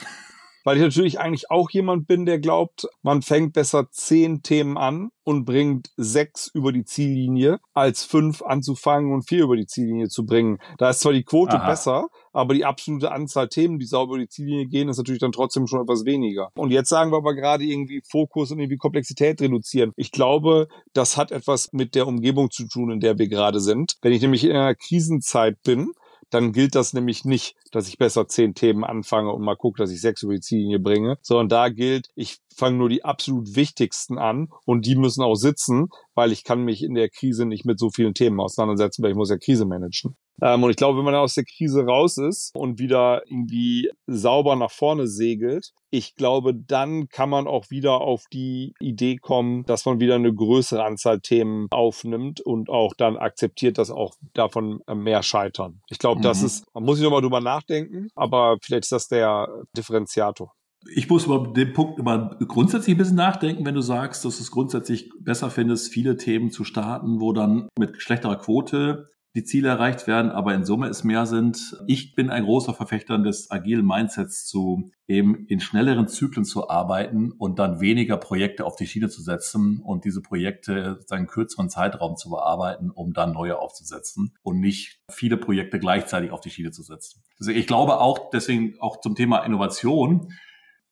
Weil 0.64 0.78
ich 0.78 0.84
natürlich 0.84 1.20
eigentlich 1.20 1.50
auch 1.52 1.70
jemand 1.70 2.08
bin, 2.08 2.26
der 2.26 2.40
glaubt, 2.40 2.88
man 3.02 3.22
fängt 3.22 3.54
besser 3.54 3.90
zehn 3.92 4.42
Themen 4.42 4.78
an 4.78 5.10
und 5.24 5.46
bringt 5.46 5.92
sechs 5.96 6.50
über 6.54 6.72
die 6.72 6.86
Ziellinie, 6.86 7.60
als 7.74 8.04
fünf 8.04 8.42
anzufangen 8.42 9.14
und 9.14 9.28
vier 9.28 9.44
über 9.44 9.56
die 9.56 9.68
Ziellinie 9.68 10.10
zu 10.10 10.26
bringen. 10.26 10.58
Da 10.78 10.90
ist 10.90 11.02
zwar 11.02 11.14
die 11.14 11.24
Quote 11.24 11.60
Aha. 11.60 11.70
besser, 11.70 12.08
aber 12.34 12.54
die 12.54 12.66
absolute 12.66 13.12
Anzahl 13.12 13.48
Themen, 13.48 13.80
die 13.80 13.86
sauber 13.86 14.16
über 14.16 14.24
die 14.24 14.30
Ziellinie 14.30 14.66
gehen, 14.68 14.90
ist 14.90 14.98
natürlich 14.98 15.20
dann 15.20 15.32
trotzdem 15.32 15.68
schon 15.68 15.82
etwas 15.82 16.06
weniger. 16.06 16.50
Und 16.56 16.72
jetzt 16.72 16.90
sagen 16.90 17.12
wir 17.12 17.18
aber 17.18 17.36
gerade 17.36 17.64
irgendwie 17.64 18.02
Fokus 18.10 18.52
und 18.52 18.60
irgendwie 18.60 18.78
Komplexität 18.78 19.42
reduzieren. 19.42 19.92
Ich 19.96 20.12
glaube, 20.12 20.68
das 20.94 21.16
hat 21.16 21.32
etwas 21.32 21.70
mit 21.74 21.96
der 21.96 22.08
Umgebung 22.08 22.50
zu 22.52 22.68
tun, 22.68 22.92
in 22.92 23.00
der 23.00 23.18
wir 23.18 23.28
gerade 23.28 23.60
sind. 23.60 23.98
Wenn 24.02 24.14
ich 24.14 24.22
nämlich 24.22 24.44
in 24.44 24.52
einer 24.52 24.76
Krisenzeit 24.76 25.62
bin, 25.64 25.92
dann 26.30 26.52
gilt 26.52 26.76
das 26.76 26.94
nämlich 26.94 27.26
nicht, 27.26 27.56
dass 27.72 27.88
ich 27.88 27.98
besser 27.98 28.28
zehn 28.28 28.54
Themen 28.54 28.84
anfange 28.84 29.32
und 29.32 29.44
mal 29.44 29.56
gucke, 29.56 29.82
dass 29.82 29.92
ich 29.92 30.02
sechs 30.02 30.24
über 30.24 30.34
die 30.34 30.42
Ziellinie 30.42 30.80
bringe, 30.80 31.18
sondern 31.22 31.50
da 31.50 31.70
gilt, 31.70 32.10
ich 32.16 32.38
fange 32.56 32.78
nur 32.78 32.90
die 32.90 33.04
absolut 33.04 33.56
wichtigsten 33.56 34.18
an 34.18 34.50
und 34.66 34.86
die 34.86 34.96
müssen 34.96 35.24
auch 35.24 35.36
sitzen, 35.36 35.88
weil 36.14 36.32
ich 36.32 36.44
kann 36.44 36.64
mich 36.64 36.84
in 36.84 36.94
der 36.94 37.10
Krise 37.10 37.46
nicht 37.46 37.66
mit 37.66 37.80
so 37.80 37.90
vielen 37.90 38.14
Themen 38.14 38.40
auseinandersetzen, 38.40 39.04
weil 39.04 39.12
ich 39.12 39.18
muss 39.18 39.30
ja 39.30 39.38
Krise 39.38 39.66
managen. 39.66 40.16
Ähm, 40.42 40.64
und 40.64 40.70
ich 40.70 40.76
glaube, 40.76 40.98
wenn 40.98 41.06
man 41.06 41.16
aus 41.16 41.36
der 41.36 41.46
Krise 41.46 41.86
raus 41.86 42.18
ist 42.18 42.52
und 42.56 42.80
wieder 42.80 43.24
irgendwie 43.28 43.90
sauber 44.08 44.56
nach 44.56 44.72
vorne 44.72 45.08
segelt, 45.08 45.72
ich 45.92 46.16
glaube, 46.16 46.54
dann 46.54 47.10
kann 47.10 47.30
man 47.30 47.48
auch 47.48 47.70
wieder 47.70 48.02
auf 48.02 48.26
die 48.32 48.74
Idee 48.80 49.18
kommen, 49.18 49.64
dass 49.66 49.86
man 49.86 50.00
wieder 50.00 50.16
eine 50.16 50.34
größere 50.34 50.84
Anzahl 50.84 51.20
Themen 51.20 51.68
aufnimmt 51.72 52.42
und 52.42 52.70
auch 52.70 52.94
dann 52.96 53.18
akzeptiert, 53.18 53.78
dass 53.78 53.90
auch 53.90 54.14
davon 54.34 54.82
mehr 54.94 55.24
scheitern. 55.24 55.82
Ich 55.90 56.00
glaube, 56.00 56.20
mhm. 56.20 56.24
das 56.24 56.44
ist, 56.44 56.66
man 56.74 56.84
muss 56.84 56.98
sich 56.98 57.04
nochmal 57.04 57.22
drüber 57.22 57.42
nachdenken, 57.42 58.10
aber 58.16 58.58
vielleicht 58.62 58.84
ist 58.84 58.92
das 58.92 59.08
der 59.08 59.48
Differenziator. 59.76 60.54
Ich 60.96 61.10
muss 61.10 61.26
über 61.26 61.52
den 61.52 61.74
Punkt 61.74 62.00
immer 62.00 62.38
grundsätzlich 62.48 62.96
ein 62.96 63.00
bisschen 63.00 63.18
nachdenken, 63.18 63.66
wenn 63.66 63.76
du 63.76 63.82
sagst, 63.82 64.24
dass 64.24 64.38
du 64.38 64.44
es 64.44 64.52
grundsätzlich 64.52 65.10
besser 65.20 65.50
findest, 65.50 65.92
viele 65.92 66.16
Themen 66.16 66.52
zu 66.52 66.64
starten, 66.64 67.20
wo 67.20 67.34
dann 67.34 67.68
mit 67.78 68.02
schlechterer 68.02 68.38
Quote 68.38 69.08
die 69.36 69.44
Ziele 69.44 69.70
erreicht 69.70 70.08
werden, 70.08 70.32
aber 70.32 70.56
in 70.56 70.66
Summe 70.66 70.88
es 70.88 71.04
mehr 71.04 71.26
sind. 71.26 71.78
Ich 71.86 72.16
bin 72.16 72.30
ein 72.30 72.46
großer 72.46 72.74
Verfechter 72.74 73.20
des 73.20 73.52
agilen 73.52 73.86
Mindsets 73.86 74.48
zu 74.48 74.92
eben 75.08 75.46
in 75.48 75.60
schnelleren 75.60 76.08
Zyklen 76.08 76.46
zu 76.46 76.70
arbeiten 76.70 77.32
und 77.32 77.60
dann 77.60 77.80
weniger 77.80 78.18
Projekte 78.18 78.66
auf 78.66 78.76
die 78.76 78.88
Schiene 78.88 79.10
zu 79.10 79.22
setzen 79.22 79.82
und 79.84 80.04
diese 80.04 80.22
Projekte 80.22 81.00
seinen 81.06 81.28
kürzeren 81.28 81.70
Zeitraum 81.70 82.16
zu 82.16 82.30
bearbeiten, 82.30 82.90
um 82.90 83.14
dann 83.14 83.34
neue 83.34 83.60
aufzusetzen 83.60 84.36
und 84.42 84.60
nicht 84.60 85.02
viele 85.12 85.38
Projekte 85.38 85.80
gleichzeitig 85.80 86.32
auf 86.32 86.42
die 86.42 86.50
Schiene 86.50 86.72
zu 86.72 86.82
setzen. 86.82 87.22
Also 87.40 87.52
ich 87.52 87.68
glaube 87.68 88.00
auch 88.00 88.32
deswegen 88.32 88.80
auch 88.80 89.00
zum 89.00 89.16
Thema 89.16 89.40
Innovation 89.40 90.34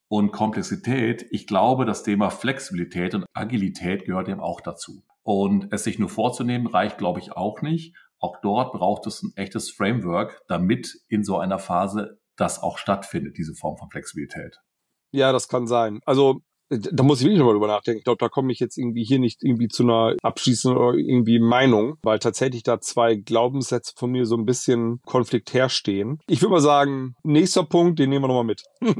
und 0.10 0.32
Komplexität. 0.32 1.26
Ich 1.32 1.48
glaube, 1.48 1.86
das 1.86 2.04
Thema 2.04 2.30
Flexibilität 2.30 3.16
und 3.16 3.26
Agilität 3.34 4.06
gehört 4.06 4.30
eben 4.30 4.40
auch 4.40 4.62
dazu. 4.62 5.04
Und 5.24 5.68
es 5.72 5.84
sich 5.84 6.00
nur 6.00 6.08
vorzunehmen, 6.08 6.68
reicht, 6.68 6.98
glaube 6.98 7.20
ich, 7.20 7.34
auch 7.34 7.62
nicht. 7.62 7.94
Auch 8.20 8.38
dort 8.42 8.74
braucht 8.74 9.06
es 9.08 9.22
ein 9.24 9.34
echtes 9.36 9.70
Framework, 9.72 10.42
damit 10.48 11.02
in 11.08 11.24
so 11.24 11.38
einer 11.38 11.60
Phase 11.60 12.20
das 12.36 12.62
auch 12.62 12.78
stattfindet, 12.78 13.38
diese 13.38 13.54
Form 13.54 13.78
von 13.78 13.90
Flexibilität. 13.90 14.60
Ja, 15.12 15.32
das 15.32 15.48
kann 15.48 15.68
sein. 15.68 16.02
Also 16.06 16.42
da 16.70 17.04
muss 17.04 17.20
ich 17.20 17.26
wirklich 17.26 17.40
nochmal 17.40 17.54
drüber 17.54 17.68
nachdenken. 17.68 18.00
Ich 18.00 18.04
glaube, 18.04 18.20
da 18.20 18.28
komme 18.28 18.52
ich 18.52 18.60
jetzt 18.60 18.78
irgendwie 18.78 19.06
hier 19.06 19.20
nicht 19.20 19.42
irgendwie 19.42 19.70
zu 19.70 19.84
einer 19.84 20.16
abschließenden 20.22 20.78
oder 20.78 20.98
irgendwie 20.98 21.40
Meinung, 21.40 21.96
weil 22.04 22.20
tatsächlich 22.20 22.64
da 22.64 22.82
zwei 22.82 23.16
Glaubenssätze 23.16 23.94
von 23.96 24.12
mir 24.12 24.26
so 24.26 24.36
ein 24.36 24.46
bisschen 24.46 25.00
konfliktär 25.06 25.70
stehen. 25.70 26.20
Ich 26.28 26.42
würde 26.42 26.54
mal 26.54 26.62
sagen, 26.62 27.16
nächster 27.24 27.64
Punkt, 27.64 28.00
den 28.00 28.10
nehmen 28.10 28.26
wir 28.26 28.28
nochmal 28.28 28.44
mit. 28.44 28.64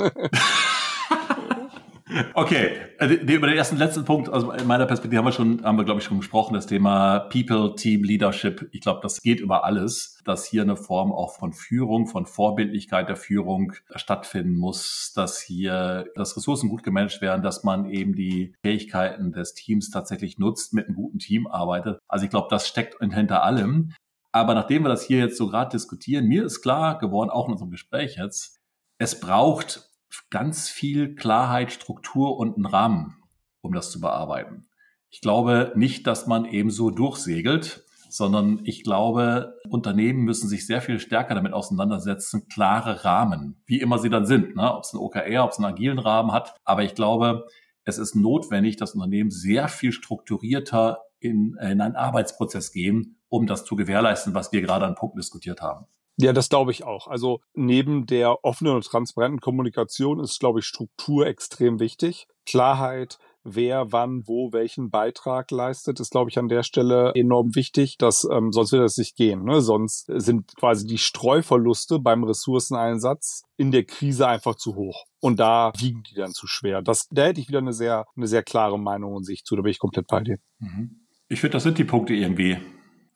Okay, 2.34 2.72
äh, 3.00 3.06
über 3.06 3.48
den 3.48 3.58
ersten 3.58 3.76
letzten 3.78 4.06
Punkt, 4.06 4.30
also 4.30 4.52
in 4.52 4.66
meiner 4.66 4.86
Perspektive 4.86 5.20
haben 5.20 5.28
wir 5.28 5.34
schon, 5.34 5.64
haben 5.64 5.78
wir 5.78 5.84
glaube 5.84 6.00
ich 6.00 6.06
schon 6.06 6.20
gesprochen, 6.20 6.54
das 6.54 6.66
Thema 6.66 7.20
People, 7.20 7.76
Team, 7.76 8.04
Leadership. 8.04 8.70
Ich 8.72 8.82
glaube, 8.82 9.02
das 9.04 9.22
geht 9.22 9.42
über 9.42 9.66
alles, 9.66 10.18
dass 10.24 10.46
hier 10.46 10.62
eine 10.62 10.78
Form 10.78 11.12
auch 11.12 11.36
von 11.36 11.52
Führung, 11.52 12.08
von 12.08 12.26
Vorbildlichkeit 12.26 13.10
der 13.10 13.18
Führung 13.18 13.74
stattfinden 13.96 14.56
muss, 14.56 15.12
dass 15.16 15.42
hier, 15.42 16.06
dass 16.16 16.38
Ressourcen 16.38 16.70
gut 16.70 16.84
gemanagt 16.84 17.22
werden, 17.22 17.44
dass 17.44 17.64
man 17.64 17.90
eben 17.90 18.16
die 18.16 18.56
Fähigkeiten 18.64 19.34
des 19.34 19.54
Teams 19.54 19.90
tatsächlich 19.90 20.38
nutzt, 20.38 20.74
mit 20.74 20.88
einem 20.88 20.96
guten 20.96 21.20
Team 21.20 21.46
arbeitet. 21.46 22.00
Also 22.08 22.24
ich 22.24 22.30
glaube, 22.30 22.48
das 22.50 22.68
steckt 22.68 22.98
hinter 23.02 23.44
allem. 23.44 23.94
Aber 24.32 24.54
nachdem 24.54 24.84
wir 24.84 24.90
das 24.90 25.04
hier 25.04 25.20
jetzt 25.20 25.38
so 25.38 25.48
gerade 25.48 25.72
diskutieren, 25.72 26.28
mir 26.28 26.46
ist 26.46 26.62
klar 26.62 27.00
geworden, 27.00 27.30
auch 27.30 27.48
in 27.48 27.54
unserem 27.54 27.72
Gespräch 27.72 28.18
jetzt, 28.18 28.58
es 29.00 29.20
braucht 29.20 29.87
ganz 30.30 30.70
viel 30.70 31.16
Klarheit, 31.16 31.72
Struktur 31.72 32.38
und 32.38 32.56
einen 32.56 32.66
Rahmen, 32.66 33.16
um 33.62 33.74
das 33.74 33.92
zu 33.92 34.00
bearbeiten. 34.00 34.68
Ich 35.10 35.22
glaube 35.22 35.74
nicht, 35.76 36.06
dass 36.08 36.28
man 36.28 36.46
eben 36.46 36.70
so 36.70 36.90
durchsegelt, 36.90 37.86
sondern 38.10 38.62
ich 38.64 38.84
glaube, 38.84 39.56
Unternehmen 39.70 40.24
müssen 40.24 40.48
sich 40.48 40.66
sehr 40.66 40.82
viel 40.82 41.00
stärker 41.00 41.36
damit 41.36 41.54
auseinandersetzen, 41.54 42.48
klare 42.48 43.04
Rahmen, 43.04 43.62
wie 43.66 43.80
immer 43.80 44.00
sie 44.00 44.10
dann 44.10 44.26
sind, 44.26 44.56
ne? 44.56 44.74
ob 44.74 44.84
es 44.84 44.94
ein 44.94 44.98
OKR, 44.98 45.44
ob 45.44 45.52
es 45.52 45.58
einen 45.58 45.66
agilen 45.66 46.00
Rahmen 46.00 46.32
hat. 46.32 46.56
Aber 46.64 46.84
ich 46.84 46.96
glaube, 46.96 47.48
es 47.84 47.98
ist 47.98 48.16
notwendig, 48.16 48.78
dass 48.78 48.96
Unternehmen 48.96 49.32
sehr 49.32 49.68
viel 49.68 49.92
strukturierter 49.92 51.00
in, 51.20 51.58
in 51.62 51.82
einen 51.82 51.96
Arbeitsprozess 51.96 52.72
gehen, 52.72 53.18
um 53.30 53.48
das 53.48 53.66
zu 53.66 53.76
gewährleisten, 53.76 54.34
was 54.34 54.52
wir 54.52 54.62
gerade 54.62 54.86
an 54.86 54.96
Punkten 54.96 55.20
diskutiert 55.20 55.62
haben. 55.62 55.86
Ja, 56.20 56.34
das 56.34 56.50
glaube 56.50 56.72
ich 56.72 56.84
auch. 56.84 57.08
Also 57.08 57.42
neben 57.54 58.08
der 58.08 58.44
offenen 58.44 58.74
und 58.74 58.86
transparenten 58.86 59.40
Kommunikation 59.40 60.20
ist, 60.20 60.40
glaube 60.40 60.60
ich, 60.60 60.66
Struktur 60.66 61.28
extrem 61.28 61.80
wichtig. 61.80 62.28
Klarheit, 62.48 63.20
wer 63.44 63.92
wann 63.92 64.28
wo 64.28 64.52
welchen 64.52 64.90
Beitrag 64.90 65.52
leistet, 65.52 66.00
ist, 66.00 66.10
glaube 66.10 66.32
ich, 66.32 66.40
an 66.40 66.48
der 66.48 66.64
Stelle 66.64 67.12
enorm 67.14 67.54
wichtig. 67.54 67.98
Dass, 68.00 68.28
ähm, 68.32 68.52
sonst 68.52 68.72
wird 68.72 68.84
das 68.84 68.98
nicht 68.98 69.16
gehen. 69.16 69.44
Ne? 69.44 69.62
Sonst 69.62 70.06
sind 70.08 70.56
quasi 70.56 70.88
die 70.88 70.98
Streuverluste 70.98 72.00
beim 72.00 72.24
Ressourceneinsatz 72.24 73.44
in 73.56 73.72
der 73.72 73.84
Krise 73.84 74.28
einfach 74.28 74.56
zu 74.56 74.76
hoch. 74.76 75.06
Und 75.20 75.40
da 75.40 75.72
wiegen 75.78 76.02
die 76.10 76.16
dann 76.16 76.32
zu 76.32 76.48
schwer. 76.48 76.82
Das, 76.82 77.08
da 77.12 77.26
hätte 77.26 77.42
ich 77.42 77.48
wieder 77.48 77.60
eine 77.60 77.74
sehr, 77.74 78.06
eine 78.16 78.28
sehr 78.28 78.42
klare 78.42 78.80
Meinung 78.80 79.14
und 79.14 79.24
Sicht 79.24 79.46
zu. 79.46 79.56
Da 79.56 79.62
bin 79.62 79.72
ich 79.72 79.80
komplett 79.80 80.08
bei 80.08 80.22
dir. 80.22 80.38
Mhm. 80.58 81.06
Ich 81.30 81.42
finde, 81.42 81.54
das 81.54 81.64
sind 81.64 81.78
die 81.78 81.84
Punkte 81.84 82.16
irgendwie. 82.16 82.58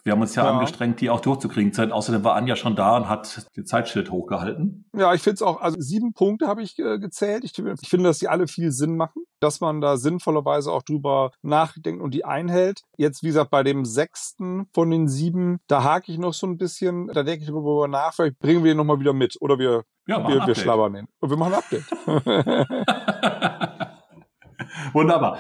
Wir 0.04 0.14
haben 0.14 0.22
uns 0.22 0.34
ja, 0.36 0.46
ja, 0.46 0.52
angestrengt, 0.52 1.00
die 1.00 1.10
auch 1.10 1.20
durchzukriegen. 1.20 1.92
Außerdem 1.92 2.24
war 2.24 2.36
Anja 2.36 2.56
schon 2.56 2.76
da 2.76 2.98
und 2.98 3.08
hat 3.08 3.48
den 3.56 3.66
Zeitschild 3.66 4.10
hochgehalten. 4.12 4.90
Ja, 4.96 5.14
ich 5.14 5.22
finde 5.22 5.36
es 5.36 5.42
auch, 5.44 5.62
also 5.62 5.80
sieben 5.80 6.14
Punkte 6.14 6.48
habe 6.48 6.64
ich 6.64 6.80
äh, 6.80 6.98
gezählt. 6.98 7.44
Ich, 7.44 7.54
ich, 7.58 7.90
finde, 7.90 8.10
dass 8.10 8.18
die 8.18 8.28
alle 8.28 8.48
viel 8.48 8.72
Sinn 8.72 8.98
machen, 8.98 9.24
dass 9.40 9.62
man 9.62 9.80
da 9.80 9.98
sinnvollerweise 9.98 10.72
auch 10.72 10.82
drüber 10.82 11.32
nachdenkt 11.44 12.02
und 12.02 12.14
die 12.14 12.26
einhält. 12.26 12.82
Jetzt, 12.98 13.22
wie 13.22 13.28
gesagt, 13.28 13.52
bei 13.52 13.62
dem 13.64 13.86
sechsten 13.86 14.68
von 14.74 14.90
den 14.90 15.08
sieben, 15.08 15.60
da 15.68 15.84
hake 15.84 16.12
ich 16.12 16.18
noch 16.18 16.34
so 16.34 16.48
ein 16.48 16.58
bisschen, 16.58 17.08
da 17.08 17.22
denke 17.24 17.44
ich 17.44 17.50
drüber 17.50 17.88
nach, 17.88 18.14
vielleicht 18.14 18.40
bringen 18.40 18.64
wir 18.64 18.72
ihn 18.72 18.78
nochmal 18.78 19.00
wieder 19.00 19.14
mit 19.14 19.38
oder 19.40 19.60
wir, 19.60 19.84
ja, 20.08 20.28
wir, 20.28 20.48
wir 20.48 20.56
schlabbern 20.56 20.96
ihn. 20.96 21.08
Und 21.20 21.30
wir 21.30 21.38
machen 21.38 21.54
ein 21.54 21.60
Update. 21.60 21.86
Wunderbar. 24.94 25.40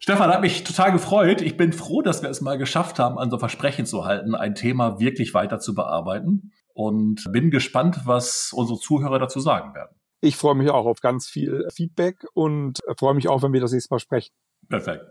Stefan, 0.00 0.30
hat 0.30 0.40
mich 0.40 0.64
total 0.64 0.92
gefreut. 0.92 1.42
Ich 1.42 1.56
bin 1.56 1.72
froh, 1.72 2.02
dass 2.02 2.22
wir 2.22 2.30
es 2.30 2.40
mal 2.40 2.58
geschafft 2.58 2.98
haben, 2.98 3.18
an 3.18 3.30
so 3.30 3.38
Versprechen 3.38 3.86
zu 3.86 4.04
halten, 4.04 4.34
ein 4.34 4.54
Thema 4.54 5.00
wirklich 5.00 5.34
weiter 5.34 5.58
zu 5.58 5.74
bearbeiten. 5.74 6.52
Und 6.74 7.24
bin 7.32 7.50
gespannt, 7.50 8.02
was 8.04 8.52
unsere 8.54 8.78
Zuhörer 8.78 9.18
dazu 9.18 9.40
sagen 9.40 9.74
werden. 9.74 9.96
Ich 10.20 10.36
freue 10.36 10.54
mich 10.54 10.70
auch 10.70 10.86
auf 10.86 11.00
ganz 11.00 11.26
viel 11.26 11.66
Feedback 11.74 12.24
und 12.34 12.78
freue 12.98 13.14
mich 13.14 13.28
auch, 13.28 13.42
wenn 13.42 13.52
wir 13.52 13.60
das 13.60 13.72
nächste 13.72 13.92
Mal 13.92 13.98
sprechen. 13.98 14.32
Perfekt. 14.68 15.04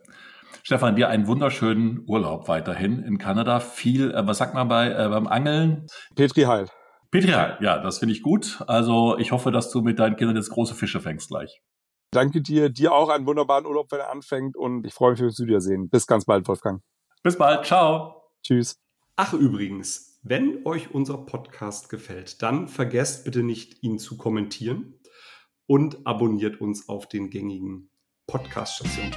Stefan, 0.63 0.95
dir 0.95 1.09
einen 1.09 1.27
wunderschönen 1.27 2.03
Urlaub 2.07 2.47
weiterhin 2.47 3.03
in 3.03 3.17
Kanada. 3.17 3.59
Viel, 3.59 4.11
äh, 4.11 4.27
was 4.27 4.37
sagt 4.37 4.53
man 4.53 4.67
bei, 4.67 4.91
äh, 4.91 5.09
beim 5.09 5.27
Angeln? 5.27 5.87
Petri 6.15 6.41
Heil. 6.41 6.67
Petri 7.09 7.31
Heil, 7.31 7.57
ja, 7.61 7.79
das 7.79 7.99
finde 7.99 8.13
ich 8.13 8.21
gut. 8.21 8.61
Also 8.67 9.17
ich 9.17 9.31
hoffe, 9.31 9.51
dass 9.51 9.71
du 9.71 9.81
mit 9.81 9.99
deinen 9.99 10.17
Kindern 10.17 10.35
jetzt 10.35 10.49
große 10.49 10.75
Fische 10.75 10.99
fängst 10.99 11.29
gleich. 11.29 11.61
Danke 12.11 12.41
dir. 12.41 12.69
Dir 12.69 12.93
auch 12.93 13.09
einen 13.09 13.25
wunderbaren 13.25 13.65
Urlaub, 13.65 13.91
wenn 13.91 13.99
er 13.99 14.11
anfängt. 14.11 14.55
Und 14.55 14.85
ich 14.85 14.93
freue 14.93 15.11
mich, 15.11 15.19
wenn 15.19 15.25
wir 15.25 15.29
uns 15.29 15.39
wiedersehen. 15.39 15.89
Bis 15.89 16.07
ganz 16.07 16.25
bald, 16.25 16.47
Wolfgang. 16.47 16.81
Bis 17.23 17.37
bald. 17.37 17.65
Ciao. 17.65 18.23
Tschüss. 18.43 18.79
Ach, 19.15 19.33
übrigens, 19.33 20.19
wenn 20.23 20.65
euch 20.65 20.93
unser 20.93 21.17
Podcast 21.17 21.89
gefällt, 21.89 22.41
dann 22.41 22.67
vergesst 22.67 23.25
bitte 23.25 23.43
nicht, 23.43 23.83
ihn 23.83 23.99
zu 23.99 24.17
kommentieren 24.17 24.99
und 25.65 26.05
abonniert 26.05 26.61
uns 26.61 26.87
auf 26.87 27.07
den 27.07 27.29
gängigen 27.29 27.89
Podcast-Stationen. 28.27 29.13